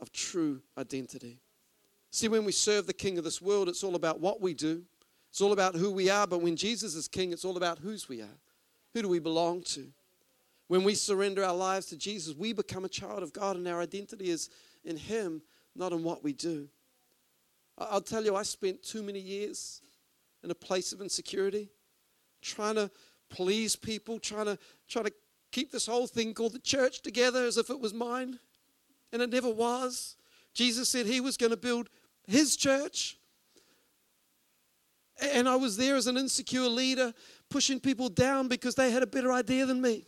of 0.00 0.12
true 0.12 0.60
identity. 0.78 1.40
See, 2.10 2.28
when 2.28 2.44
we 2.44 2.52
serve 2.52 2.86
the 2.86 2.92
king 2.92 3.18
of 3.18 3.24
this 3.24 3.42
world, 3.42 3.68
it's 3.68 3.82
all 3.82 3.96
about 3.96 4.20
what 4.20 4.40
we 4.40 4.54
do, 4.54 4.84
it's 5.30 5.40
all 5.40 5.52
about 5.52 5.74
who 5.74 5.90
we 5.90 6.08
are. 6.10 6.28
But 6.28 6.42
when 6.42 6.54
Jesus 6.54 6.94
is 6.94 7.08
king, 7.08 7.32
it's 7.32 7.44
all 7.44 7.56
about 7.56 7.80
whose 7.80 8.08
we 8.08 8.22
are. 8.22 8.38
Who 8.92 9.02
do 9.02 9.08
we 9.08 9.18
belong 9.18 9.62
to? 9.62 9.88
When 10.68 10.82
we 10.82 10.94
surrender 10.94 11.44
our 11.44 11.54
lives 11.54 11.86
to 11.86 11.96
Jesus, 11.96 12.34
we 12.34 12.52
become 12.52 12.84
a 12.84 12.88
child 12.88 13.22
of 13.22 13.32
God, 13.32 13.56
and 13.56 13.68
our 13.68 13.80
identity 13.80 14.30
is 14.30 14.48
in 14.84 14.96
Him, 14.96 15.42
not 15.74 15.92
in 15.92 16.02
what 16.02 16.24
we 16.24 16.32
do. 16.32 16.68
I'll 17.76 18.00
tell 18.00 18.24
you, 18.24 18.36
I 18.36 18.42
spent 18.42 18.82
too 18.82 19.02
many 19.02 19.18
years 19.18 19.82
in 20.42 20.50
a 20.50 20.54
place 20.54 20.92
of 20.92 21.00
insecurity, 21.00 21.68
trying 22.40 22.76
to 22.76 22.90
please 23.28 23.76
people, 23.76 24.18
trying 24.18 24.46
to, 24.46 24.58
trying 24.88 25.06
to 25.06 25.12
keep 25.50 25.70
this 25.70 25.86
whole 25.86 26.06
thing 26.06 26.34
called 26.34 26.52
the 26.52 26.60
church 26.60 27.02
together 27.02 27.44
as 27.44 27.56
if 27.56 27.70
it 27.70 27.80
was 27.80 27.92
mine. 27.92 28.38
And 29.12 29.22
it 29.22 29.30
never 29.30 29.50
was. 29.50 30.16
Jesus 30.54 30.88
said 30.88 31.06
He 31.06 31.20
was 31.20 31.36
going 31.36 31.50
to 31.50 31.56
build 31.56 31.88
His 32.26 32.56
church. 32.56 33.18
And 35.20 35.48
I 35.48 35.56
was 35.56 35.76
there 35.76 35.94
as 35.96 36.06
an 36.06 36.16
insecure 36.16 36.68
leader, 36.68 37.12
pushing 37.48 37.80
people 37.80 38.08
down 38.08 38.48
because 38.48 38.74
they 38.74 38.90
had 38.90 39.02
a 39.02 39.06
better 39.06 39.32
idea 39.32 39.66
than 39.66 39.80
me. 39.80 40.06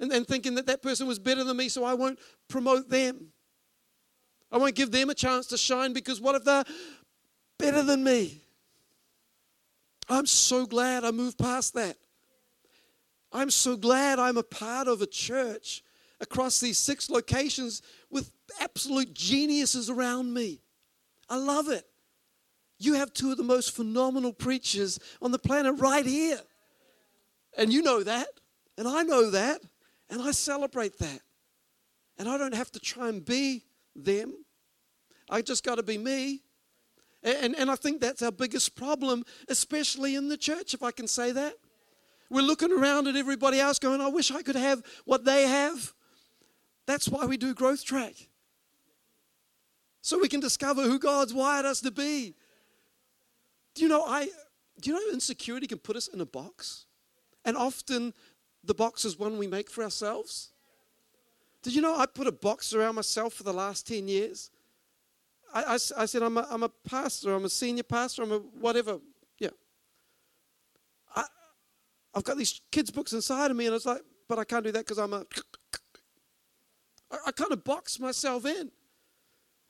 And, 0.00 0.12
and 0.12 0.26
thinking 0.26 0.56
that 0.56 0.66
that 0.66 0.82
person 0.82 1.06
was 1.06 1.18
better 1.18 1.44
than 1.44 1.56
me, 1.56 1.68
so 1.68 1.84
I 1.84 1.94
won't 1.94 2.18
promote 2.48 2.88
them. 2.88 3.28
I 4.50 4.58
won't 4.58 4.74
give 4.74 4.90
them 4.90 5.10
a 5.10 5.14
chance 5.14 5.46
to 5.48 5.56
shine 5.56 5.92
because 5.92 6.20
what 6.20 6.34
if 6.34 6.44
they're 6.44 6.64
better 7.58 7.82
than 7.82 8.02
me? 8.04 8.40
I'm 10.08 10.26
so 10.26 10.66
glad 10.66 11.04
I 11.04 11.10
moved 11.10 11.38
past 11.38 11.74
that. 11.74 11.96
I'm 13.32 13.50
so 13.50 13.76
glad 13.76 14.18
I'm 14.18 14.36
a 14.36 14.42
part 14.42 14.86
of 14.86 15.02
a 15.02 15.06
church 15.06 15.82
across 16.20 16.60
these 16.60 16.78
six 16.78 17.10
locations 17.10 17.82
with 18.10 18.30
absolute 18.60 19.12
geniuses 19.14 19.90
around 19.90 20.32
me. 20.32 20.60
I 21.28 21.36
love 21.36 21.68
it. 21.68 21.84
You 22.78 22.94
have 22.94 23.12
two 23.12 23.32
of 23.32 23.36
the 23.36 23.42
most 23.42 23.74
phenomenal 23.74 24.32
preachers 24.32 24.98
on 25.22 25.32
the 25.32 25.38
planet 25.38 25.80
right 25.80 26.06
here. 26.06 26.40
And 27.56 27.72
you 27.72 27.82
know 27.82 28.02
that. 28.02 28.28
And 28.76 28.86
I 28.86 29.02
know 29.02 29.30
that. 29.30 29.60
And 30.14 30.22
I 30.22 30.30
celebrate 30.30 30.96
that. 31.00 31.22
And 32.18 32.28
I 32.28 32.38
don't 32.38 32.54
have 32.54 32.70
to 32.70 32.78
try 32.78 33.08
and 33.08 33.24
be 33.24 33.64
them. 33.96 34.32
I 35.28 35.42
just 35.42 35.64
got 35.64 35.74
to 35.74 35.82
be 35.82 35.98
me. 35.98 36.42
And, 37.24 37.56
and 37.56 37.68
I 37.68 37.74
think 37.74 38.00
that's 38.00 38.22
our 38.22 38.30
biggest 38.30 38.76
problem, 38.76 39.24
especially 39.48 40.14
in 40.14 40.28
the 40.28 40.36
church, 40.36 40.72
if 40.72 40.84
I 40.84 40.92
can 40.92 41.08
say 41.08 41.32
that. 41.32 41.54
We're 42.30 42.42
looking 42.42 42.70
around 42.70 43.08
at 43.08 43.16
everybody 43.16 43.58
else 43.58 43.80
going, 43.80 44.00
I 44.00 44.06
wish 44.06 44.30
I 44.30 44.42
could 44.42 44.54
have 44.54 44.84
what 45.04 45.24
they 45.24 45.48
have. 45.48 45.92
That's 46.86 47.08
why 47.08 47.26
we 47.26 47.36
do 47.36 47.52
Growth 47.52 47.84
Track. 47.84 48.14
So 50.00 50.20
we 50.20 50.28
can 50.28 50.38
discover 50.38 50.82
who 50.82 51.00
God's 51.00 51.34
wired 51.34 51.66
us 51.66 51.80
to 51.80 51.90
be. 51.90 52.36
Do 53.74 53.82
you 53.82 53.88
know 53.88 54.04
I 54.06 54.28
do 54.80 54.90
you 54.90 54.94
know 54.94 55.12
insecurity 55.12 55.66
can 55.66 55.78
put 55.78 55.96
us 55.96 56.06
in 56.06 56.20
a 56.20 56.26
box? 56.26 56.86
And 57.44 57.56
often 57.56 58.14
the 58.66 58.74
box 58.74 59.04
is 59.04 59.18
one 59.18 59.38
we 59.38 59.46
make 59.46 59.70
for 59.70 59.84
ourselves. 59.84 60.50
Did 61.62 61.74
you 61.74 61.82
know 61.82 61.96
I 61.96 62.06
put 62.06 62.26
a 62.26 62.32
box 62.32 62.74
around 62.74 62.94
myself 62.94 63.34
for 63.34 63.42
the 63.42 63.52
last 63.52 63.86
10 63.86 64.06
years? 64.08 64.50
I, 65.52 65.62
I, 65.62 65.74
I 65.74 66.06
said, 66.06 66.22
I'm 66.22 66.36
a, 66.36 66.46
I'm 66.50 66.62
a 66.62 66.68
pastor, 66.68 67.34
I'm 67.34 67.44
a 67.44 67.48
senior 67.48 67.84
pastor, 67.84 68.22
I'm 68.22 68.32
a 68.32 68.38
whatever. 68.38 68.98
Yeah. 69.38 69.50
I, 71.14 71.24
I've 72.14 72.24
got 72.24 72.36
these 72.36 72.60
kids' 72.70 72.90
books 72.90 73.12
inside 73.12 73.50
of 73.50 73.56
me, 73.56 73.66
and 73.66 73.74
it's 73.74 73.86
like, 73.86 74.02
but 74.28 74.38
I 74.38 74.44
can't 74.44 74.64
do 74.64 74.72
that 74.72 74.80
because 74.80 74.98
I'm 74.98 75.12
a. 75.12 75.24
I, 77.10 77.16
I 77.26 77.32
kind 77.32 77.52
of 77.52 77.64
box 77.64 78.00
myself 78.00 78.44
in 78.44 78.70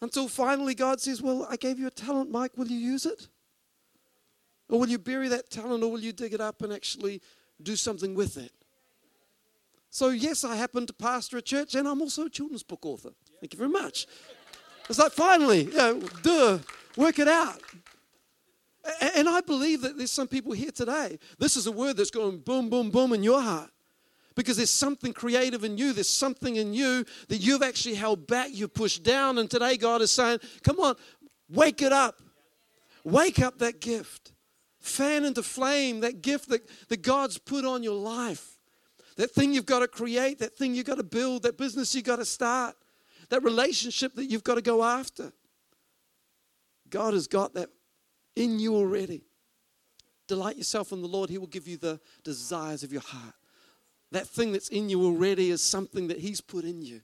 until 0.01 0.29
finally 0.29 0.75
God 0.75 1.01
says, 1.01 1.21
Well, 1.21 1.47
I 1.51 1.57
gave 1.57 1.79
you 1.79 1.87
a 1.87 1.91
talent, 1.91 2.31
Mike, 2.31 2.57
will 2.57 2.69
you 2.69 2.79
use 2.79 3.07
it? 3.07 3.29
Or 4.69 4.81
will 4.81 4.89
you 4.89 4.99
bury 4.99 5.29
that 5.29 5.51
talent, 5.51 5.85
or 5.85 5.93
will 5.93 6.01
you 6.01 6.13
dig 6.13 6.33
it 6.33 6.41
up 6.41 6.63
and 6.63 6.73
actually 6.73 7.21
do 7.63 7.77
something 7.77 8.15
with 8.15 8.37
it? 8.37 8.53
So, 9.95 10.09
yes, 10.09 10.43
I 10.43 10.57
happen 10.57 10.87
to 10.87 10.93
pastor 10.93 11.37
a 11.37 11.41
church, 11.41 11.77
and 11.77 11.87
I'm 11.87 12.03
also 12.03 12.25
a 12.25 12.29
children's 12.29 12.65
book 12.65 12.85
author. 12.85 13.11
Thank 13.41 13.53
you 13.53 13.59
very 13.59 13.71
much. 13.71 14.09
It's 14.91 14.99
like, 14.99 15.13
finally, 15.13 15.67
you 15.67 15.77
know, 15.77 16.01
duh, 16.21 16.59
work 16.97 17.21
it 17.21 17.29
out. 17.29 17.61
And 19.15 19.29
I 19.29 19.41
believe 19.41 19.83
that 19.83 19.97
there's 19.97 20.11
some 20.11 20.27
people 20.27 20.51
here 20.51 20.73
today. 20.73 21.21
This 21.39 21.57
is 21.57 21.69
a 21.69 21.71
word 21.71 21.97
that's 21.97 22.11
going 22.11 22.39
boom, 22.39 22.69
boom, 22.69 22.91
boom 22.91 23.13
in 23.13 23.23
your 23.23 23.41
heart. 23.41 23.71
Because 24.35 24.57
there's 24.57 24.69
something 24.69 25.13
creative 25.13 25.63
in 25.63 25.79
you. 25.79 25.93
There's 25.93 26.09
something 26.09 26.57
in 26.57 26.75
you 26.75 27.05
that 27.29 27.37
you've 27.37 27.63
actually 27.63 27.95
held 27.95 28.27
back, 28.27 28.49
you 28.51 28.67
pushed 28.67 29.05
down. 29.05 29.39
And 29.39 29.49
today 29.49 29.77
God 29.77 30.03
is 30.03 30.11
saying, 30.11 30.41
come 30.65 30.81
on, 30.81 30.97
wake 31.49 31.83
it 31.83 31.93
up. 31.93 32.21
Wake 33.05 33.39
up 33.39 33.61
that 33.61 33.81
gift. 33.81 34.33
Fan 34.81 35.25
into 35.25 35.45
flame 35.45 36.01
that 36.01 36.21
gift 36.21 36.49
that, 36.49 36.69
that 36.89 37.03
God's 37.03 37.39
put 37.39 37.65
on 37.65 37.85
your 37.85 37.95
life. 37.95 38.54
That 39.17 39.31
thing 39.31 39.53
you've 39.53 39.67
got 39.67 39.81
to 39.81 39.89
create, 39.89 40.41
that 40.41 40.57
thing 40.57 40.75
you've 40.75 40.87
got 40.87 40.97
to 40.97 41.05
build, 41.05 41.43
that 41.45 41.57
business 41.57 41.95
you've 41.95 42.05
got 42.05 42.17
to 42.17 42.25
start 42.25 42.75
that 43.31 43.43
relationship 43.43 44.15
that 44.15 44.27
you've 44.27 44.45
got 44.45 44.57
to 44.57 44.63
go 44.63 44.85
after. 44.85 45.33
God 46.89 47.15
has 47.15 47.27
got 47.27 47.55
that 47.55 47.71
in 48.37 48.59
you 48.59 48.75
already. 48.75 49.25
Delight 50.27 50.57
yourself 50.57 50.93
in 50.93 51.03
the 51.03 51.09
Lord, 51.09 51.31
He 51.31 51.39
will 51.39 51.47
give 51.47 51.69
you 51.69 51.77
the 51.77 52.01
desires 52.23 52.83
of 52.83 52.93
your 52.93 53.03
heart. 53.03 53.35
That 54.13 54.29
thing 54.29 54.53
that's 54.53 54.69
in 54.69 54.89
you 54.89 55.05
already 55.05 55.51
is 55.51 55.61
something 55.61 56.09
that 56.09 56.19
He's 56.19 56.41
put 56.41 56.65
in 56.65 56.83
you. 56.83 57.01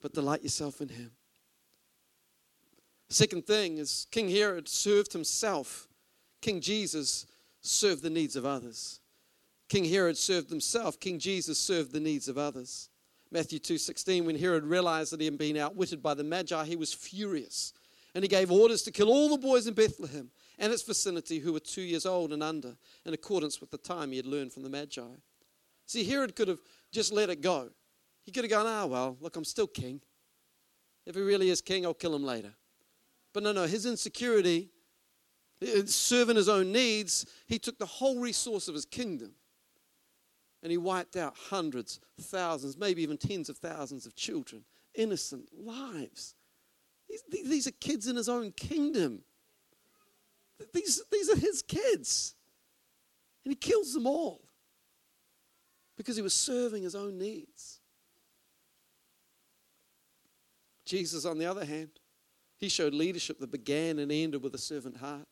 But 0.00 0.14
delight 0.14 0.42
yourself 0.42 0.80
in 0.80 0.88
Him. 0.88 1.12
Second 3.08 3.46
thing 3.46 3.78
is 3.78 4.06
King 4.10 4.30
Herod 4.30 4.68
served 4.68 5.12
himself. 5.12 5.86
King 6.40 6.60
Jesus 6.60 7.26
served 7.60 8.02
the 8.02 8.10
needs 8.10 8.36
of 8.36 8.46
others. 8.46 9.00
King 9.72 9.86
Herod 9.86 10.18
served 10.18 10.50
himself. 10.50 11.00
King 11.00 11.18
Jesus 11.18 11.58
served 11.58 11.92
the 11.92 11.98
needs 11.98 12.28
of 12.28 12.36
others. 12.36 12.90
Matthew 13.30 13.58
2:16 13.58 14.26
when 14.26 14.36
Herod 14.36 14.64
realized 14.64 15.12
that 15.12 15.20
he 15.20 15.24
had 15.24 15.38
been 15.38 15.56
outwitted 15.56 16.02
by 16.02 16.12
the 16.12 16.22
Magi 16.22 16.66
he 16.66 16.76
was 16.76 16.92
furious 16.92 17.72
and 18.14 18.22
he 18.22 18.28
gave 18.28 18.52
orders 18.52 18.82
to 18.82 18.90
kill 18.90 19.08
all 19.08 19.30
the 19.30 19.38
boys 19.38 19.66
in 19.66 19.72
Bethlehem 19.72 20.30
and 20.58 20.74
its 20.74 20.82
vicinity 20.82 21.38
who 21.38 21.54
were 21.54 21.58
2 21.58 21.80
years 21.80 22.04
old 22.04 22.34
and 22.34 22.42
under 22.42 22.76
in 23.06 23.14
accordance 23.14 23.62
with 23.62 23.70
the 23.70 23.78
time 23.78 24.10
he 24.10 24.18
had 24.18 24.26
learned 24.26 24.52
from 24.52 24.62
the 24.62 24.68
Magi. 24.68 25.16
See 25.86 26.04
Herod 26.04 26.36
could 26.36 26.48
have 26.48 26.60
just 26.90 27.10
let 27.10 27.30
it 27.30 27.40
go. 27.40 27.72
He 28.24 28.30
could 28.30 28.44
have 28.44 28.50
gone, 28.50 28.66
"Ah, 28.66 28.84
well, 28.84 29.16
look, 29.22 29.36
I'm 29.36 29.44
still 29.46 29.66
king. 29.66 30.02
If 31.06 31.14
he 31.14 31.22
really 31.22 31.48
is 31.48 31.62
king, 31.62 31.86
I'll 31.86 31.94
kill 31.94 32.14
him 32.14 32.24
later." 32.24 32.54
But 33.32 33.42
no, 33.42 33.52
no, 33.52 33.66
his 33.66 33.86
insecurity 33.86 34.68
serving 35.86 36.36
his 36.36 36.50
own 36.50 36.72
needs, 36.72 37.24
he 37.46 37.58
took 37.58 37.78
the 37.78 37.86
whole 37.86 38.18
resource 38.18 38.68
of 38.68 38.74
his 38.74 38.84
kingdom 38.84 39.34
and 40.62 40.70
he 40.70 40.78
wiped 40.78 41.16
out 41.16 41.34
hundreds, 41.36 42.00
thousands, 42.20 42.76
maybe 42.76 43.02
even 43.02 43.16
tens 43.16 43.48
of 43.48 43.58
thousands 43.58 44.06
of 44.06 44.14
children, 44.14 44.64
innocent 44.94 45.48
lives. 45.52 46.34
These, 47.08 47.48
these 47.48 47.66
are 47.66 47.72
kids 47.72 48.06
in 48.06 48.16
his 48.16 48.28
own 48.28 48.52
kingdom. 48.52 49.22
These, 50.72 51.02
these 51.10 51.28
are 51.30 51.36
his 51.36 51.62
kids. 51.62 52.34
And 53.44 53.50
he 53.50 53.56
kills 53.56 53.92
them 53.92 54.06
all 54.06 54.40
because 55.96 56.16
he 56.16 56.22
was 56.22 56.34
serving 56.34 56.84
his 56.84 56.94
own 56.94 57.18
needs. 57.18 57.80
Jesus, 60.84 61.24
on 61.24 61.38
the 61.38 61.46
other 61.46 61.64
hand, 61.64 61.90
he 62.58 62.68
showed 62.68 62.94
leadership 62.94 63.40
that 63.40 63.50
began 63.50 63.98
and 63.98 64.12
ended 64.12 64.42
with 64.42 64.54
a 64.54 64.58
servant 64.58 64.98
heart. 64.98 65.26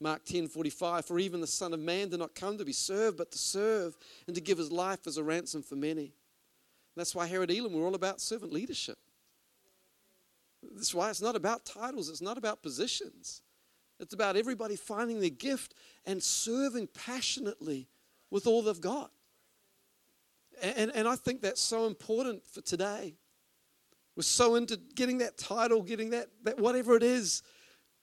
Mark 0.00 0.24
10 0.24 0.48
45, 0.48 1.04
for 1.04 1.18
even 1.18 1.40
the 1.40 1.46
Son 1.46 1.74
of 1.74 1.80
Man 1.80 2.08
did 2.08 2.20
not 2.20 2.34
come 2.34 2.56
to 2.58 2.64
be 2.64 2.72
served, 2.72 3.16
but 3.16 3.32
to 3.32 3.38
serve 3.38 3.96
and 4.26 4.34
to 4.36 4.40
give 4.40 4.58
his 4.58 4.70
life 4.70 5.06
as 5.06 5.16
a 5.16 5.22
ransom 5.22 5.62
for 5.62 5.74
many. 5.76 6.12
That's 6.96 7.14
why 7.14 7.26
here 7.26 7.42
at 7.42 7.50
Elim, 7.50 7.72
we're 7.72 7.84
all 7.84 7.94
about 7.94 8.20
servant 8.20 8.52
leadership. 8.52 8.98
That's 10.74 10.94
why 10.94 11.10
it's 11.10 11.22
not 11.22 11.36
about 11.36 11.64
titles, 11.64 12.08
it's 12.08 12.20
not 12.20 12.38
about 12.38 12.62
positions. 12.62 13.42
It's 14.00 14.14
about 14.14 14.36
everybody 14.36 14.76
finding 14.76 15.18
their 15.18 15.30
gift 15.30 15.74
and 16.06 16.22
serving 16.22 16.88
passionately 16.88 17.88
with 18.30 18.46
all 18.46 18.62
they've 18.62 18.80
got. 18.80 19.10
And, 20.62 20.92
and 20.94 21.08
I 21.08 21.16
think 21.16 21.40
that's 21.40 21.60
so 21.60 21.86
important 21.86 22.46
for 22.46 22.60
today. 22.60 23.14
We're 24.16 24.22
so 24.22 24.56
into 24.56 24.76
getting 24.76 25.18
that 25.18 25.36
title, 25.38 25.82
getting 25.82 26.10
that, 26.10 26.28
that 26.44 26.58
whatever 26.58 26.96
it 26.96 27.02
is. 27.02 27.42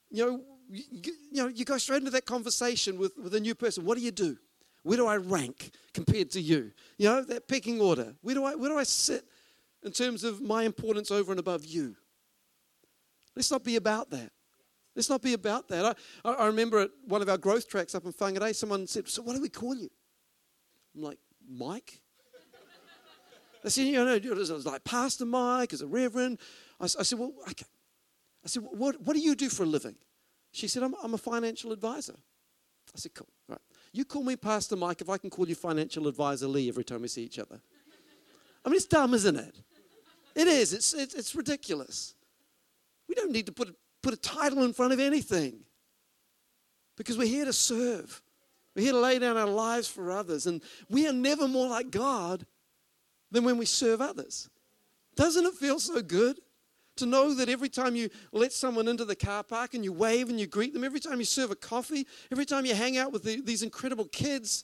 You 0.10 0.26
know, 0.26 0.42
you, 0.70 1.14
know, 1.32 1.48
you 1.48 1.66
go 1.66 1.78
straight 1.78 2.00
into 2.00 2.12
that 2.12 2.26
conversation 2.26 2.98
with, 2.98 3.14
with 3.22 3.36
a 3.36 3.40
new 3.40 3.56
person. 3.56 3.86
What 3.86 3.98
do 3.98 4.04
you 4.04 4.12
do? 4.12 4.38
Where 4.84 4.98
do 4.98 5.08
I 5.08 5.18
rank 5.18 5.72
compared 5.94 6.32
to 6.32 6.42
you? 6.42 6.72
You 6.98 7.10
know, 7.10 7.24
that 7.24 7.48
pecking 7.48 7.82
order. 7.82 8.16
Where 8.22 8.36
do 8.36 8.44
I, 8.44 8.56
where 8.56 8.70
do 8.70 8.78
I 8.78 8.84
sit 8.84 9.26
in 9.84 9.92
terms 9.92 10.24
of 10.24 10.42
my 10.42 10.64
importance 10.64 11.12
over 11.12 11.32
and 11.32 11.40
above 11.40 11.66
you? 11.66 11.96
Let's 13.36 13.52
not 13.52 13.64
be 13.64 13.76
about 13.76 14.10
that. 14.12 14.32
Let's 14.96 15.10
not 15.10 15.22
be 15.22 15.34
about 15.34 15.68
that. 15.70 15.98
I, 16.24 16.30
I 16.32 16.48
remember 16.48 16.80
at 16.80 16.90
one 17.06 17.22
of 17.22 17.30
our 17.30 17.38
growth 17.38 17.68
tracks 17.68 17.96
up 17.96 18.06
in 18.06 18.14
Whangarei, 18.14 18.56
someone 18.56 18.88
said, 18.88 19.10
So 19.10 19.22
what 19.22 19.36
do 19.36 19.42
we 19.42 19.50
call 19.50 19.76
you? 19.76 19.90
I'm 20.96 21.04
like, 21.04 21.18
Mike? 21.50 22.00
I 23.64 23.70
said, 23.70 23.88
you 23.88 23.94
know, 23.94 24.14
it 24.14 24.24
was 24.24 24.66
like 24.66 24.84
Pastor 24.84 25.26
Mike, 25.26 25.74
as 25.74 25.82
a 25.82 25.88
reverend. 25.88 26.38
I, 26.80 26.86
I 26.86 26.88
said, 26.88 27.18
well, 27.18 27.34
okay. 27.50 27.66
I 28.44 28.48
said, 28.48 28.62
what, 28.62 29.02
what 29.02 29.16
do 29.16 29.20
you 29.20 29.34
do 29.34 29.50
for 29.50 29.64
a 29.64 29.66
living? 29.66 29.96
She 30.56 30.68
said, 30.68 30.84
I'm, 30.84 30.96
I'm 31.04 31.14
a 31.14 31.18
financial 31.18 31.72
advisor. 31.72 32.16
I 32.16 32.98
said, 32.98 33.14
cool. 33.14 33.28
Right. 33.50 33.60
You 33.92 34.06
call 34.06 34.24
me 34.24 34.36
Pastor 34.36 34.76
Mike 34.76 35.02
if 35.02 35.10
I 35.10 35.18
can 35.18 35.30
call 35.30 35.48
you 35.48 35.56
financial 35.56 36.08
advisor 36.08 36.48
Lee 36.48 36.70
every 36.70 36.84
time 36.84 37.02
we 37.02 37.10
see 37.10 37.24
each 37.24 37.40
other. 37.40 37.60
I 38.64 38.70
mean, 38.70 38.78
it's 38.78 38.86
dumb, 38.86 39.14
isn't 39.14 39.36
it? 39.36 39.56
It 40.34 40.48
is. 40.48 40.74
It's, 40.74 40.94
it's, 40.94 41.14
it's 41.14 41.36
ridiculous. 41.36 42.14
We 43.10 43.16
don't 43.16 43.32
need 43.32 43.46
to 43.48 43.52
put 43.52 43.76
put 44.06 44.14
a 44.14 44.18
title 44.18 44.64
in 44.64 44.72
front 44.72 44.94
of 44.94 45.00
anything 45.00 45.62
because 46.96 47.18
we're 47.18 47.28
here 47.28 47.46
to 47.46 47.54
serve. 47.54 48.22
We're 48.76 48.84
here 48.84 48.92
to 48.92 49.00
lay 49.00 49.18
down 49.18 49.36
our 49.36 49.48
lives 49.48 49.88
for 49.88 50.12
others. 50.12 50.46
And 50.46 50.62
we 50.90 51.08
are 51.08 51.14
never 51.14 51.48
more 51.48 51.68
like 51.68 51.90
God 51.90 52.46
than 53.32 53.44
when 53.44 53.58
we 53.58 53.66
serve 53.66 54.02
others. 54.02 54.48
Doesn't 55.16 55.44
it 55.44 55.56
feel 55.56 55.80
so 55.80 56.04
good 56.04 56.40
to 56.98 57.06
know 57.06 57.34
that 57.34 57.50
every 57.50 57.70
time 57.70 57.96
you 57.96 58.10
let 58.32 58.54
someone 58.54 58.88
into 58.88 59.06
the 59.06 59.16
car 59.16 59.44
park 59.44 59.74
and 59.74 59.84
you 59.84 59.92
wave 59.92 60.30
and 60.30 60.40
you 60.40 60.48
greet 60.48 60.74
them, 60.74 60.84
every 60.84 61.00
time 61.00 61.20
you 61.20 61.26
serve 61.26 61.52
a 61.52 61.56
coffee, 61.56 62.08
every 62.32 62.46
time 62.46 62.66
you 62.66 62.76
hang 62.76 62.98
out 62.98 63.12
with 63.12 63.24
the, 63.24 63.42
these 63.42 63.64
incredible 63.64 64.06
kids, 64.06 64.64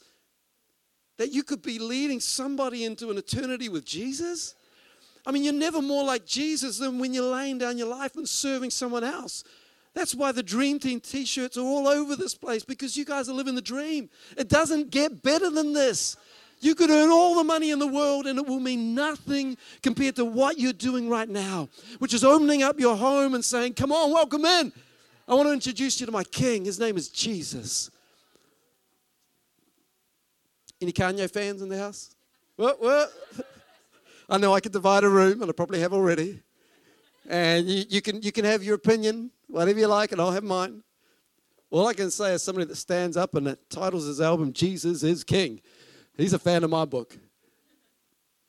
that 1.18 1.32
you 1.32 1.44
could 1.44 1.62
be 1.62 1.78
leading 1.78 2.20
somebody 2.20 2.84
into 2.84 3.12
an 3.12 3.18
eternity 3.18 3.70
with 3.70 3.86
Jesus? 3.86 4.56
I 5.26 5.32
mean, 5.32 5.44
you're 5.44 5.54
never 5.54 5.82
more 5.82 6.04
like 6.04 6.26
Jesus 6.26 6.80
than 6.80 7.00
when 7.00 7.14
you're 7.14 7.32
laying 7.32 7.58
down 7.58 7.78
your 7.78 7.88
life 7.88 8.16
and 8.16 8.28
serving 8.28 8.72
someone 8.72 9.04
else. 9.04 9.44
That's 9.94 10.16
why 10.16 10.32
the 10.32 10.42
Dream 10.42 10.80
Team 10.80 11.00
t 11.00 11.26
shirts 11.26 11.58
are 11.58 11.66
all 11.66 11.88
over 11.88 12.16
this 12.16 12.34
place 12.34 12.64
because 12.64 12.96
you 12.96 13.06
guys 13.06 13.28
are 13.28 13.34
living 13.34 13.56
the 13.56 13.62
dream. 13.62 14.10
It 14.38 14.48
doesn't 14.48 14.90
get 14.90 15.22
better 15.22 15.50
than 15.50 15.74
this. 15.74 16.16
You 16.62 16.76
could 16.76 16.92
earn 16.92 17.10
all 17.10 17.36
the 17.36 17.44
money 17.44 17.72
in 17.72 17.80
the 17.80 17.88
world 17.88 18.28
and 18.28 18.38
it 18.38 18.46
will 18.46 18.60
mean 18.60 18.94
nothing 18.94 19.58
compared 19.82 20.16
to 20.18 20.26
what 20.26 20.60
you're 20.60 20.72
doing 20.72 21.10
right 21.10 21.28
now, 21.28 21.70
which 21.98 22.14
is 22.14 22.24
opening 22.24 22.62
up 22.62 22.80
your 22.80 22.96
home 22.96 23.34
and 23.34 23.44
saying, 23.44 23.74
Come 23.74 23.92
on, 23.92 24.12
welcome 24.12 24.46
in. 24.46 24.72
I 25.28 25.34
want 25.34 25.48
to 25.48 25.54
introduce 25.54 26.00
you 26.00 26.06
to 26.06 26.12
my 26.12 26.24
king. 26.24 26.66
His 26.66 26.80
name 26.80 26.98
is 26.98 27.10
Jesus. 27.10 27.90
Any 30.80 30.92
Kanye 30.92 31.30
fans 31.32 31.62
in 31.62 31.70
the 31.70 31.78
house? 31.78 32.16
What? 32.56 32.82
What? 32.82 33.12
I 34.30 34.38
know 34.38 34.54
I 34.54 34.60
could 34.60 34.72
divide 34.72 35.04
a 35.04 35.10
room, 35.10 35.42
and 35.42 35.50
I 35.50 35.54
probably 35.54 35.80
have 35.80 35.94
already. 35.94 36.42
And 37.28 37.68
you, 37.68 37.86
you, 37.90 38.02
can, 38.02 38.22
you 38.22 38.32
can 38.32 38.46
have 38.46 38.64
your 38.64 38.76
opinion, 38.76 39.32
whatever 39.48 39.80
you 39.80 39.88
like, 39.88 40.12
and 40.12 40.22
I'll 40.22 40.32
have 40.32 40.44
mine. 40.44 40.84
All 41.70 41.88
I 41.88 41.94
can 41.94 42.12
say 42.12 42.34
is 42.34 42.44
somebody 42.44 42.66
that 42.66 42.76
stands 42.76 43.16
up 43.16 43.36
and 43.36 43.56
titles 43.70 44.06
his 44.06 44.20
album 44.22 44.54
Jesus 44.54 45.04
is 45.04 45.24
King. 45.24 45.62
He's 46.18 46.34
a 46.34 46.40
fan 46.40 46.64
of 46.64 46.70
my 46.70 46.86
book. 46.86 47.18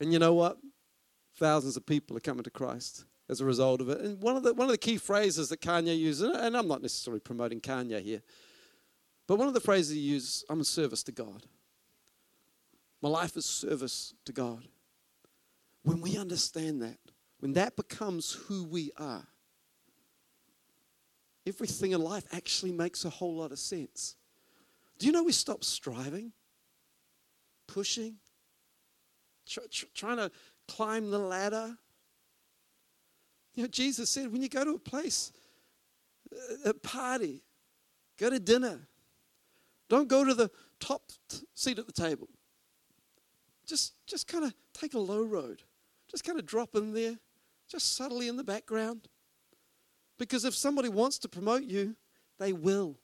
And 0.01 0.12
you 0.12 0.18
know 0.18 0.35
what? 0.35 0.59
Thousands 1.37 1.77
of 1.77 1.87
people 1.87 2.16
are 2.16 2.20
coming 2.20 2.42
to 2.44 2.51
Christ 2.51 3.05
as 3.29 3.40
a 3.40 3.44
result 3.44 3.81
of 3.81 3.88
it. 3.88 4.01
And 4.01 4.20
one 4.20 4.37
of 4.37 4.42
the, 4.42 4.53
one 4.53 4.66
of 4.66 4.72
the 4.72 4.79
key 4.79 4.98
phrases 4.98 5.48
that 5.48 5.61
Kanye 5.61 5.96
uses, 5.96 6.37
and 6.37 6.57
I'm 6.57 6.68
not 6.68 6.83
necessarily 6.83 7.20
promoting 7.20 7.61
Kanye 7.61 8.03
here, 8.03 8.22
but 9.27 9.37
one 9.37 9.48
of 9.48 9.55
the 9.55 9.61
phrases 9.61 9.94
he 9.94 10.01
uses, 10.01 10.44
I'm 10.51 10.61
a 10.61 10.64
service 10.64 11.03
to 11.05 11.12
God. 11.12 11.44
My 13.01 13.09
life 13.09 13.37
is 13.37 13.46
service 13.46 14.14
to 14.25 14.33
God. 14.33 14.64
When 15.83 16.01
we 16.01 16.16
understand 16.16 16.83
that, 16.83 16.98
when 17.40 17.55
that 17.55 17.77
becomes 17.77 18.33
who 18.33 18.64
we 18.64 18.92
are, 18.96 19.27
everything 21.46 21.92
in 21.92 22.03
life 22.03 22.25
actually 22.33 22.72
makes 22.72 23.05
a 23.05 23.11
whole 23.11 23.37
lot 23.37 23.51
of 23.51 23.59
sense. 23.59 24.16
Do 24.98 25.07
you 25.07 25.12
know 25.12 25.25
we 25.25 25.33
stop 25.33 25.64
striving? 25.64 26.33
Pushing, 27.66 28.16
tr- 29.46 29.61
tr- 29.70 29.87
trying 29.94 30.16
to 30.16 30.31
climb 30.68 31.11
the 31.11 31.18
ladder. 31.18 31.77
You 33.55 33.64
know, 33.64 33.68
Jesus 33.68 34.11
said, 34.11 34.33
when 34.33 34.42
you 34.42 34.48
go 34.48 34.64
to 34.64 34.75
a 34.75 34.79
place, 34.79 35.33
a 36.64 36.75
party, 36.75 37.42
go 38.18 38.31
to 38.31 38.40
dinner, 38.40 38.81
don't 39.88 40.09
go 40.09 40.25
to 40.25 40.35
the 40.35 40.51
top 40.81 41.12
seat 41.55 41.79
at 41.79 41.87
the 41.87 41.92
table. 41.92 42.29
Just, 43.66 43.94
just 44.07 44.27
kind 44.27 44.44
of 44.44 44.55
take 44.72 44.94
a 44.94 44.98
low 44.98 45.22
road. 45.22 45.62
Just 46.11 46.25
kind 46.25 46.38
of 46.38 46.46
drop 46.46 46.75
in 46.75 46.92
there, 46.92 47.18
just 47.68 47.96
subtly 47.96 48.29
in 48.29 48.37
the 48.37 48.44
background. 48.44 49.09
Because 50.18 50.44
if 50.44 50.55
somebody 50.55 50.88
wants 50.88 51.18
to 51.20 51.29
promote 51.29 51.64
you, 51.64 51.96
they 52.38 52.53
will. 52.53 52.96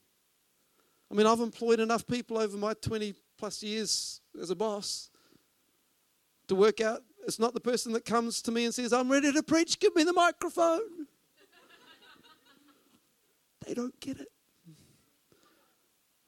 I 1.10 1.14
mean, 1.14 1.26
I've 1.26 1.40
employed 1.40 1.80
enough 1.80 2.06
people 2.06 2.38
over 2.38 2.56
my 2.56 2.74
20 2.74 3.14
plus 3.38 3.62
years 3.62 4.20
as 4.40 4.50
a 4.50 4.56
boss 4.56 5.10
to 6.48 6.54
work 6.54 6.80
out 6.80 7.02
it's 7.28 7.38
not 7.38 7.52
the 7.52 7.60
person 7.60 7.92
that 7.92 8.06
comes 8.06 8.40
to 8.42 8.50
me 8.50 8.64
and 8.64 8.74
says, 8.74 8.90
I'm 8.90 9.12
ready 9.12 9.30
to 9.30 9.42
preach, 9.42 9.78
give 9.78 9.94
me 9.94 10.02
the 10.02 10.14
microphone. 10.14 10.80
they 13.66 13.74
don't 13.74 14.00
get 14.00 14.18
it. 14.18 14.28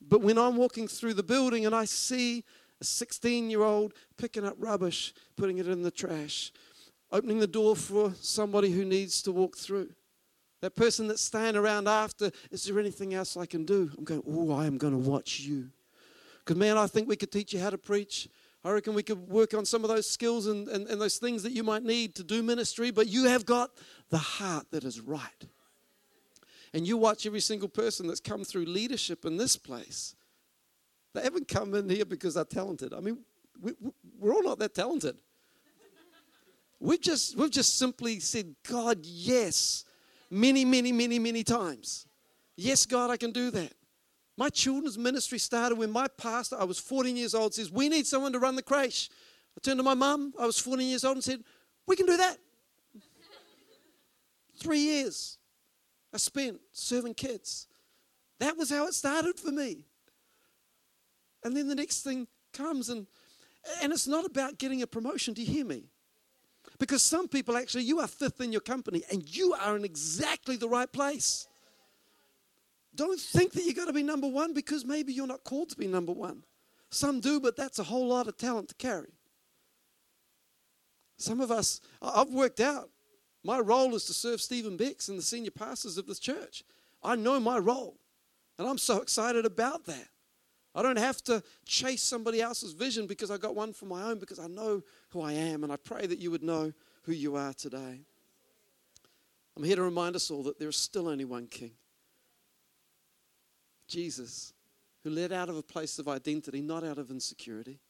But 0.07 0.21
when 0.21 0.37
I'm 0.37 0.57
walking 0.57 0.87
through 0.87 1.15
the 1.15 1.23
building 1.23 1.65
and 1.65 1.75
I 1.75 1.87
see 1.87 2.45
a 2.83 2.85
16 2.85 3.49
year 3.49 3.63
old 3.63 3.95
picking 4.19 4.45
up 4.45 4.57
rubbish, 4.59 5.15
putting 5.37 5.57
it 5.57 5.69
in 5.69 5.83
the 5.83 5.91
trash, 5.91 6.53
opening 7.11 7.39
the 7.39 7.47
door 7.47 7.75
for 7.75 8.13
somebody 8.21 8.71
who 8.71 8.85
needs 8.85 9.23
to 9.23 9.33
walk 9.33 9.57
through, 9.57 9.89
that 10.61 10.77
person 10.77 11.09
that's 11.09 11.23
staying 11.23 11.57
around 11.57 11.89
after, 11.89 12.31
is 12.51 12.65
there 12.65 12.79
anything 12.79 13.15
else 13.15 13.39
I 13.39 13.47
can 13.47 13.65
do? 13.65 13.91
I'm 13.97 14.05
going, 14.05 14.23
oh, 14.29 14.53
I 14.53 14.67
am 14.67 14.77
going 14.77 14.93
to 14.93 15.11
watch 15.11 15.41
you. 15.41 15.71
Because, 16.51 16.59
man, 16.59 16.77
I 16.79 16.89
think 16.89 17.09
we 17.09 17.15
could 17.15 17.31
teach 17.31 17.53
you 17.53 17.61
how 17.61 17.71
to 17.71 17.79
preach. 17.79 18.29
I 18.65 18.73
reckon 18.73 18.93
we 18.93 19.05
could 19.05 19.29
work 19.29 19.55
on 19.55 19.65
some 19.65 19.85
of 19.85 19.89
those 19.89 20.11
skills 20.11 20.49
and, 20.49 20.67
and, 20.67 20.89
and 20.89 21.01
those 21.01 21.17
things 21.17 21.45
that 21.45 21.53
you 21.53 21.63
might 21.63 21.85
need 21.85 22.17
to 22.17 22.25
do 22.25 22.43
ministry, 22.43 22.91
but 22.91 23.07
you 23.07 23.27
have 23.27 23.47
got 23.47 23.71
the 24.09 24.19
heart 24.19 24.67
that 24.73 24.83
is 24.83 24.99
right. 24.99 25.47
And 26.75 26.85
you 26.85 26.97
watch 26.97 27.25
every 27.25 27.39
single 27.39 27.69
person 27.69 28.09
that's 28.09 28.19
come 28.19 28.43
through 28.43 28.65
leadership 28.65 29.25
in 29.25 29.37
this 29.37 29.57
place. 29.57 30.17
They 31.15 31.23
haven't 31.23 31.47
come 31.47 31.73
in 31.77 31.89
here 31.89 32.05
because 32.05 32.35
they're 32.35 32.43
talented. 32.43 32.95
I 32.95 32.99
mean, 32.99 33.19
we, 33.63 33.75
we're 34.19 34.35
all 34.35 34.43
not 34.43 34.59
that 34.59 34.75
talented. 34.75 35.19
We've 36.81 37.01
just, 37.01 37.37
we've 37.37 37.53
just 37.53 37.79
simply 37.79 38.19
said, 38.19 38.57
God, 38.69 38.99
yes, 39.05 39.85
many, 40.33 40.65
many, 40.65 40.91
many, 40.91 41.21
many 41.21 41.45
times. 41.45 42.09
Yes, 42.57 42.87
God, 42.87 43.09
I 43.09 43.17
can 43.19 43.31
do 43.31 43.53
that. 43.53 43.73
My 44.41 44.49
children's 44.49 44.97
ministry 44.97 45.39
started 45.39 45.77
when 45.77 45.91
my 45.91 46.09
pastor, 46.09 46.57
I 46.59 46.65
was 46.65 46.79
14 46.79 47.15
years 47.15 47.35
old, 47.35 47.53
says, 47.53 47.71
We 47.71 47.91
need 47.91 48.07
someone 48.07 48.33
to 48.33 48.39
run 48.39 48.57
the 48.57 48.63
creche. 48.63 49.11
I 49.55 49.61
turned 49.61 49.79
to 49.79 49.83
my 49.83 49.93
mum, 49.93 50.33
I 50.41 50.47
was 50.47 50.59
14 50.59 50.89
years 50.89 51.05
old, 51.05 51.17
and 51.17 51.23
said, 51.23 51.45
We 51.87 51.95
can 51.95 52.07
do 52.07 52.17
that. 52.17 52.39
Three 54.57 54.79
years 54.79 55.37
I 56.15 56.17
spent 56.17 56.59
serving 56.73 57.15
kids. 57.15 57.67
That 58.39 58.57
was 58.57 58.71
how 58.71 58.87
it 58.87 58.95
started 58.95 59.39
for 59.39 59.53
me. 59.53 59.85
And 61.45 61.55
then 61.55 61.69
the 61.69 61.75
next 61.75 62.01
thing 62.01 62.27
comes, 62.55 62.89
and, 62.89 63.07
and 63.83 63.93
it's 63.93 64.09
not 64.09 64.25
about 64.25 64.57
getting 64.57 64.81
a 64.81 64.87
promotion. 64.87 65.35
Do 65.35 65.43
you 65.43 65.53
hear 65.53 65.67
me? 65.67 65.85
Because 66.79 67.03
some 67.03 67.29
people 67.29 67.59
actually, 67.59 67.85
you 67.85 68.01
are 68.01 68.09
fifth 68.09 68.41
in 68.41 68.53
your 68.53 68.63
company, 68.63 69.03
and 69.11 69.23
you 69.37 69.53
are 69.53 69.77
in 69.77 69.85
exactly 69.85 70.57
the 70.57 70.69
right 70.69 70.91
place. 70.91 71.47
Don't 72.95 73.21
think 73.21 73.53
that 73.53 73.65
you've 73.65 73.77
got 73.77 73.87
to 73.87 73.93
be 73.93 74.03
number 74.03 74.27
one 74.27 74.53
because 74.53 74.85
maybe 74.85 75.13
you're 75.13 75.27
not 75.27 75.45
called 75.45 75.71
to 75.71 75.77
be 75.77 75.87
number 75.87 76.13
one. 76.13 76.43
Some 76.91 77.21
do, 77.21 77.39
but 77.41 77.57
that's 77.57 77.79
a 77.79 77.85
whole 77.85 78.09
lot 78.09 78.27
of 78.27 78.37
talent 78.37 78.69
to 78.71 78.75
carry. 78.75 79.13
Some 81.17 81.41
of 81.41 81.51
us, 81.51 81.81
I've 82.03 82.31
worked 82.31 82.61
out. 82.61 82.91
My 83.45 83.61
role 83.61 83.95
is 83.95 84.05
to 84.07 84.13
serve 84.13 84.41
Stephen 84.41 84.77
Becks 84.77 85.09
and 85.09 85.19
the 85.19 85.23
senior 85.23 85.51
pastors 85.51 85.99
of 85.99 86.07
this 86.07 86.19
church. 86.19 86.65
I 87.03 87.15
know 87.15 87.39
my 87.39 87.59
role. 87.59 87.97
And 88.59 88.67
I'm 88.69 88.79
so 88.79 89.01
excited 89.01 89.47
about 89.47 89.87
that. 89.87 90.09
I 90.75 90.83
don't 90.83 90.99
have 90.99 91.23
to 91.25 91.43
chase 91.65 92.03
somebody 92.03 92.41
else's 92.41 92.73
vision 92.73 93.07
because 93.07 93.31
I 93.31 93.39
got 93.39 93.55
one 93.55 93.73
for 93.73 93.87
my 93.87 94.03
own 94.03 94.19
because 94.19 94.39
I 94.39 94.47
know 94.47 94.83
who 95.11 95.21
I 95.21 95.33
am. 95.33 95.65
And 95.65 95.73
I 95.73 95.77
pray 95.77 96.07
that 96.07 96.19
you 96.19 96.31
would 96.31 96.43
know 96.43 96.73
who 97.03 97.13
you 97.13 97.37
are 97.37 97.53
today. 97.55 98.01
I'm 99.57 99.65
here 99.65 99.77
to 99.77 99.83
remind 99.83 100.17
us 100.17 100.31
all 100.31 100.43
that 100.45 100.59
there 100.59 100.69
is 100.69 100.77
still 100.77 101.09
only 101.09 101.25
one 101.25 101.47
King 101.47 101.73
Jesus, 103.91 104.55
who 105.05 105.11
led 105.11 105.33
out 105.33 105.51
of 105.51 105.57
a 105.57 105.63
place 105.63 105.99
of 105.99 106.09
identity, 106.09 106.63
not 106.63 106.85
out 106.85 106.97
of 106.97 107.11
insecurity. 107.11 107.81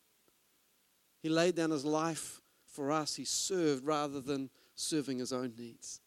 He 1.23 1.29
laid 1.29 1.55
down 1.55 1.71
his 1.71 1.85
life 1.85 2.41
for 2.67 2.91
us, 2.91 3.17
he 3.17 3.25
served 3.25 3.85
rather 3.85 4.21
than 4.21 4.49
serving 4.75 5.19
his 5.19 5.33
own 5.33 5.53
needs. 5.59 6.01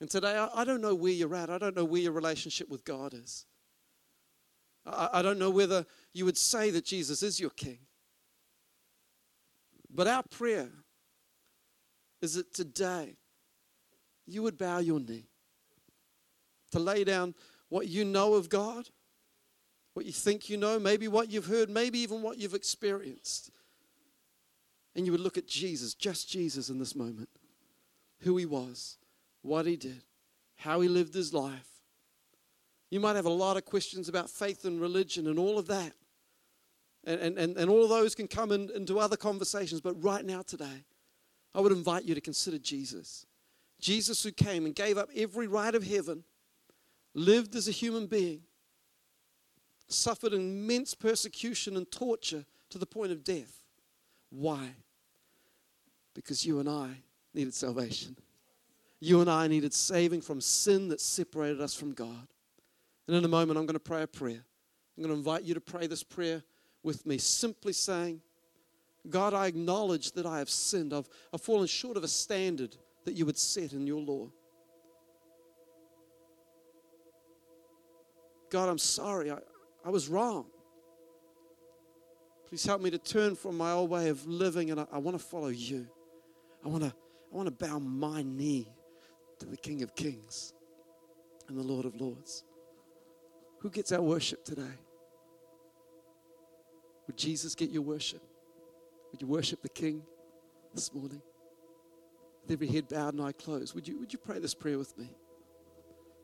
And 0.00 0.08
today, 0.08 0.36
I 0.54 0.64
don't 0.64 0.80
know 0.80 0.94
where 0.94 1.12
you're 1.12 1.34
at. 1.34 1.50
I 1.50 1.58
don't 1.58 1.76
know 1.76 1.84
where 1.84 2.00
your 2.00 2.12
relationship 2.12 2.68
with 2.68 2.84
God 2.84 3.14
is. 3.14 3.46
I 4.86 5.22
don't 5.22 5.38
know 5.38 5.50
whether 5.50 5.84
you 6.14 6.24
would 6.24 6.38
say 6.38 6.70
that 6.70 6.84
Jesus 6.84 7.22
is 7.22 7.40
your 7.40 7.50
King. 7.50 7.78
But 9.92 10.06
our 10.06 10.22
prayer 10.22 10.70
is 12.22 12.34
that 12.34 12.54
today 12.54 13.16
you 14.26 14.42
would 14.42 14.56
bow 14.56 14.78
your 14.78 15.00
knee 15.00 15.26
to 16.70 16.78
lay 16.78 17.04
down 17.04 17.34
what 17.68 17.88
you 17.88 18.04
know 18.04 18.34
of 18.34 18.48
God, 18.48 18.88
what 19.94 20.06
you 20.06 20.12
think 20.12 20.48
you 20.48 20.56
know, 20.56 20.78
maybe 20.78 21.08
what 21.08 21.30
you've 21.30 21.46
heard, 21.46 21.68
maybe 21.68 21.98
even 21.98 22.22
what 22.22 22.38
you've 22.38 22.54
experienced. 22.54 23.50
And 24.94 25.06
you 25.06 25.12
would 25.12 25.20
look 25.20 25.38
at 25.38 25.46
Jesus, 25.46 25.94
just 25.94 26.28
Jesus 26.28 26.70
in 26.70 26.78
this 26.78 26.94
moment, 26.94 27.28
who 28.20 28.36
he 28.36 28.46
was, 28.46 28.96
what 29.42 29.66
he 29.66 29.76
did, 29.76 30.02
how 30.56 30.80
he 30.80 30.88
lived 30.88 31.14
his 31.14 31.32
life. 31.32 31.68
You 32.90 33.00
might 33.00 33.16
have 33.16 33.26
a 33.26 33.30
lot 33.30 33.56
of 33.56 33.64
questions 33.64 34.08
about 34.08 34.30
faith 34.30 34.64
and 34.64 34.80
religion 34.80 35.26
and 35.26 35.38
all 35.38 35.58
of 35.58 35.66
that. 35.66 35.92
And, 37.04 37.38
and, 37.38 37.56
and 37.56 37.70
all 37.70 37.84
of 37.84 37.90
those 37.90 38.14
can 38.14 38.28
come 38.28 38.50
in, 38.50 38.70
into 38.74 38.98
other 38.98 39.16
conversations. 39.16 39.80
But 39.80 40.02
right 40.02 40.24
now, 40.24 40.42
today, 40.42 40.84
I 41.54 41.60
would 41.60 41.72
invite 41.72 42.04
you 42.04 42.14
to 42.14 42.20
consider 42.20 42.58
Jesus. 42.58 43.24
Jesus, 43.80 44.22
who 44.22 44.32
came 44.32 44.66
and 44.66 44.74
gave 44.74 44.98
up 44.98 45.08
every 45.14 45.46
right 45.46 45.74
of 45.74 45.86
heaven, 45.86 46.24
lived 47.18 47.54
as 47.56 47.68
a 47.68 47.72
human 47.72 48.06
being, 48.06 48.42
suffered 49.88 50.32
immense 50.32 50.94
persecution 50.94 51.76
and 51.76 51.90
torture 51.90 52.44
to 52.70 52.78
the 52.78 52.86
point 52.86 53.12
of 53.12 53.24
death. 53.24 53.62
Why? 54.30 54.74
Because 56.14 56.44
you 56.44 56.60
and 56.60 56.68
I 56.68 57.02
needed 57.34 57.54
salvation. 57.54 58.16
You 59.00 59.20
and 59.20 59.30
I 59.30 59.46
needed 59.46 59.72
saving 59.72 60.20
from 60.22 60.40
sin 60.40 60.88
that 60.88 61.00
separated 61.00 61.60
us 61.60 61.74
from 61.74 61.92
God. 61.92 62.28
And 63.06 63.16
in 63.16 63.24
a 63.24 63.28
moment, 63.28 63.58
I'm 63.58 63.66
going 63.66 63.74
to 63.74 63.80
pray 63.80 64.02
a 64.02 64.06
prayer. 64.06 64.44
I'm 64.96 65.02
going 65.02 65.14
to 65.14 65.18
invite 65.18 65.44
you 65.44 65.54
to 65.54 65.60
pray 65.60 65.86
this 65.86 66.02
prayer 66.02 66.42
with 66.82 67.06
me, 67.06 67.18
simply 67.18 67.72
saying, 67.72 68.20
God, 69.08 69.32
I 69.32 69.46
acknowledge 69.46 70.12
that 70.12 70.26
I 70.26 70.38
have 70.38 70.50
sinned. 70.50 70.92
I've, 70.92 71.08
I've 71.32 71.40
fallen 71.40 71.66
short 71.66 71.96
of 71.96 72.04
a 72.04 72.08
standard 72.08 72.76
that 73.04 73.14
you 73.14 73.24
would 73.24 73.38
set 73.38 73.72
in 73.72 73.86
your 73.86 74.00
law. 74.00 74.28
God, 78.50 78.68
I'm 78.68 78.78
sorry. 78.78 79.30
I, 79.30 79.38
I 79.84 79.90
was 79.90 80.08
wrong. 80.08 80.46
Please 82.48 82.64
help 82.64 82.80
me 82.80 82.90
to 82.90 82.98
turn 82.98 83.34
from 83.34 83.56
my 83.56 83.72
old 83.72 83.90
way 83.90 84.08
of 84.08 84.26
living 84.26 84.70
and 84.70 84.80
I, 84.80 84.86
I 84.92 84.98
want 84.98 85.18
to 85.18 85.22
follow 85.22 85.48
you. 85.48 85.86
I 86.64 86.68
want 86.68 86.82
to 86.82 86.94
I 87.32 87.36
want 87.36 87.46
to 87.46 87.66
bow 87.66 87.78
my 87.78 88.22
knee 88.22 88.72
to 89.38 89.46
the 89.46 89.56
King 89.56 89.82
of 89.82 89.94
Kings 89.94 90.54
and 91.48 91.58
the 91.58 91.62
Lord 91.62 91.84
of 91.84 92.00
Lords. 92.00 92.44
Who 93.60 93.70
gets 93.70 93.92
our 93.92 94.00
worship 94.00 94.44
today? 94.44 94.78
Would 97.06 97.18
Jesus 97.18 97.54
get 97.54 97.70
your 97.70 97.82
worship? 97.82 98.22
Would 99.12 99.20
you 99.20 99.26
worship 99.26 99.62
the 99.62 99.68
King 99.68 100.02
this 100.74 100.92
morning? 100.94 101.20
With 102.42 102.52
every 102.52 102.68
head 102.68 102.88
bowed 102.88 103.14
and 103.14 103.22
eye 103.22 103.32
closed, 103.32 103.74
would 103.74 103.86
you, 103.86 103.98
would 103.98 104.12
you 104.12 104.18
pray 104.18 104.38
this 104.38 104.54
prayer 104.54 104.78
with 104.78 104.96
me? 104.96 105.10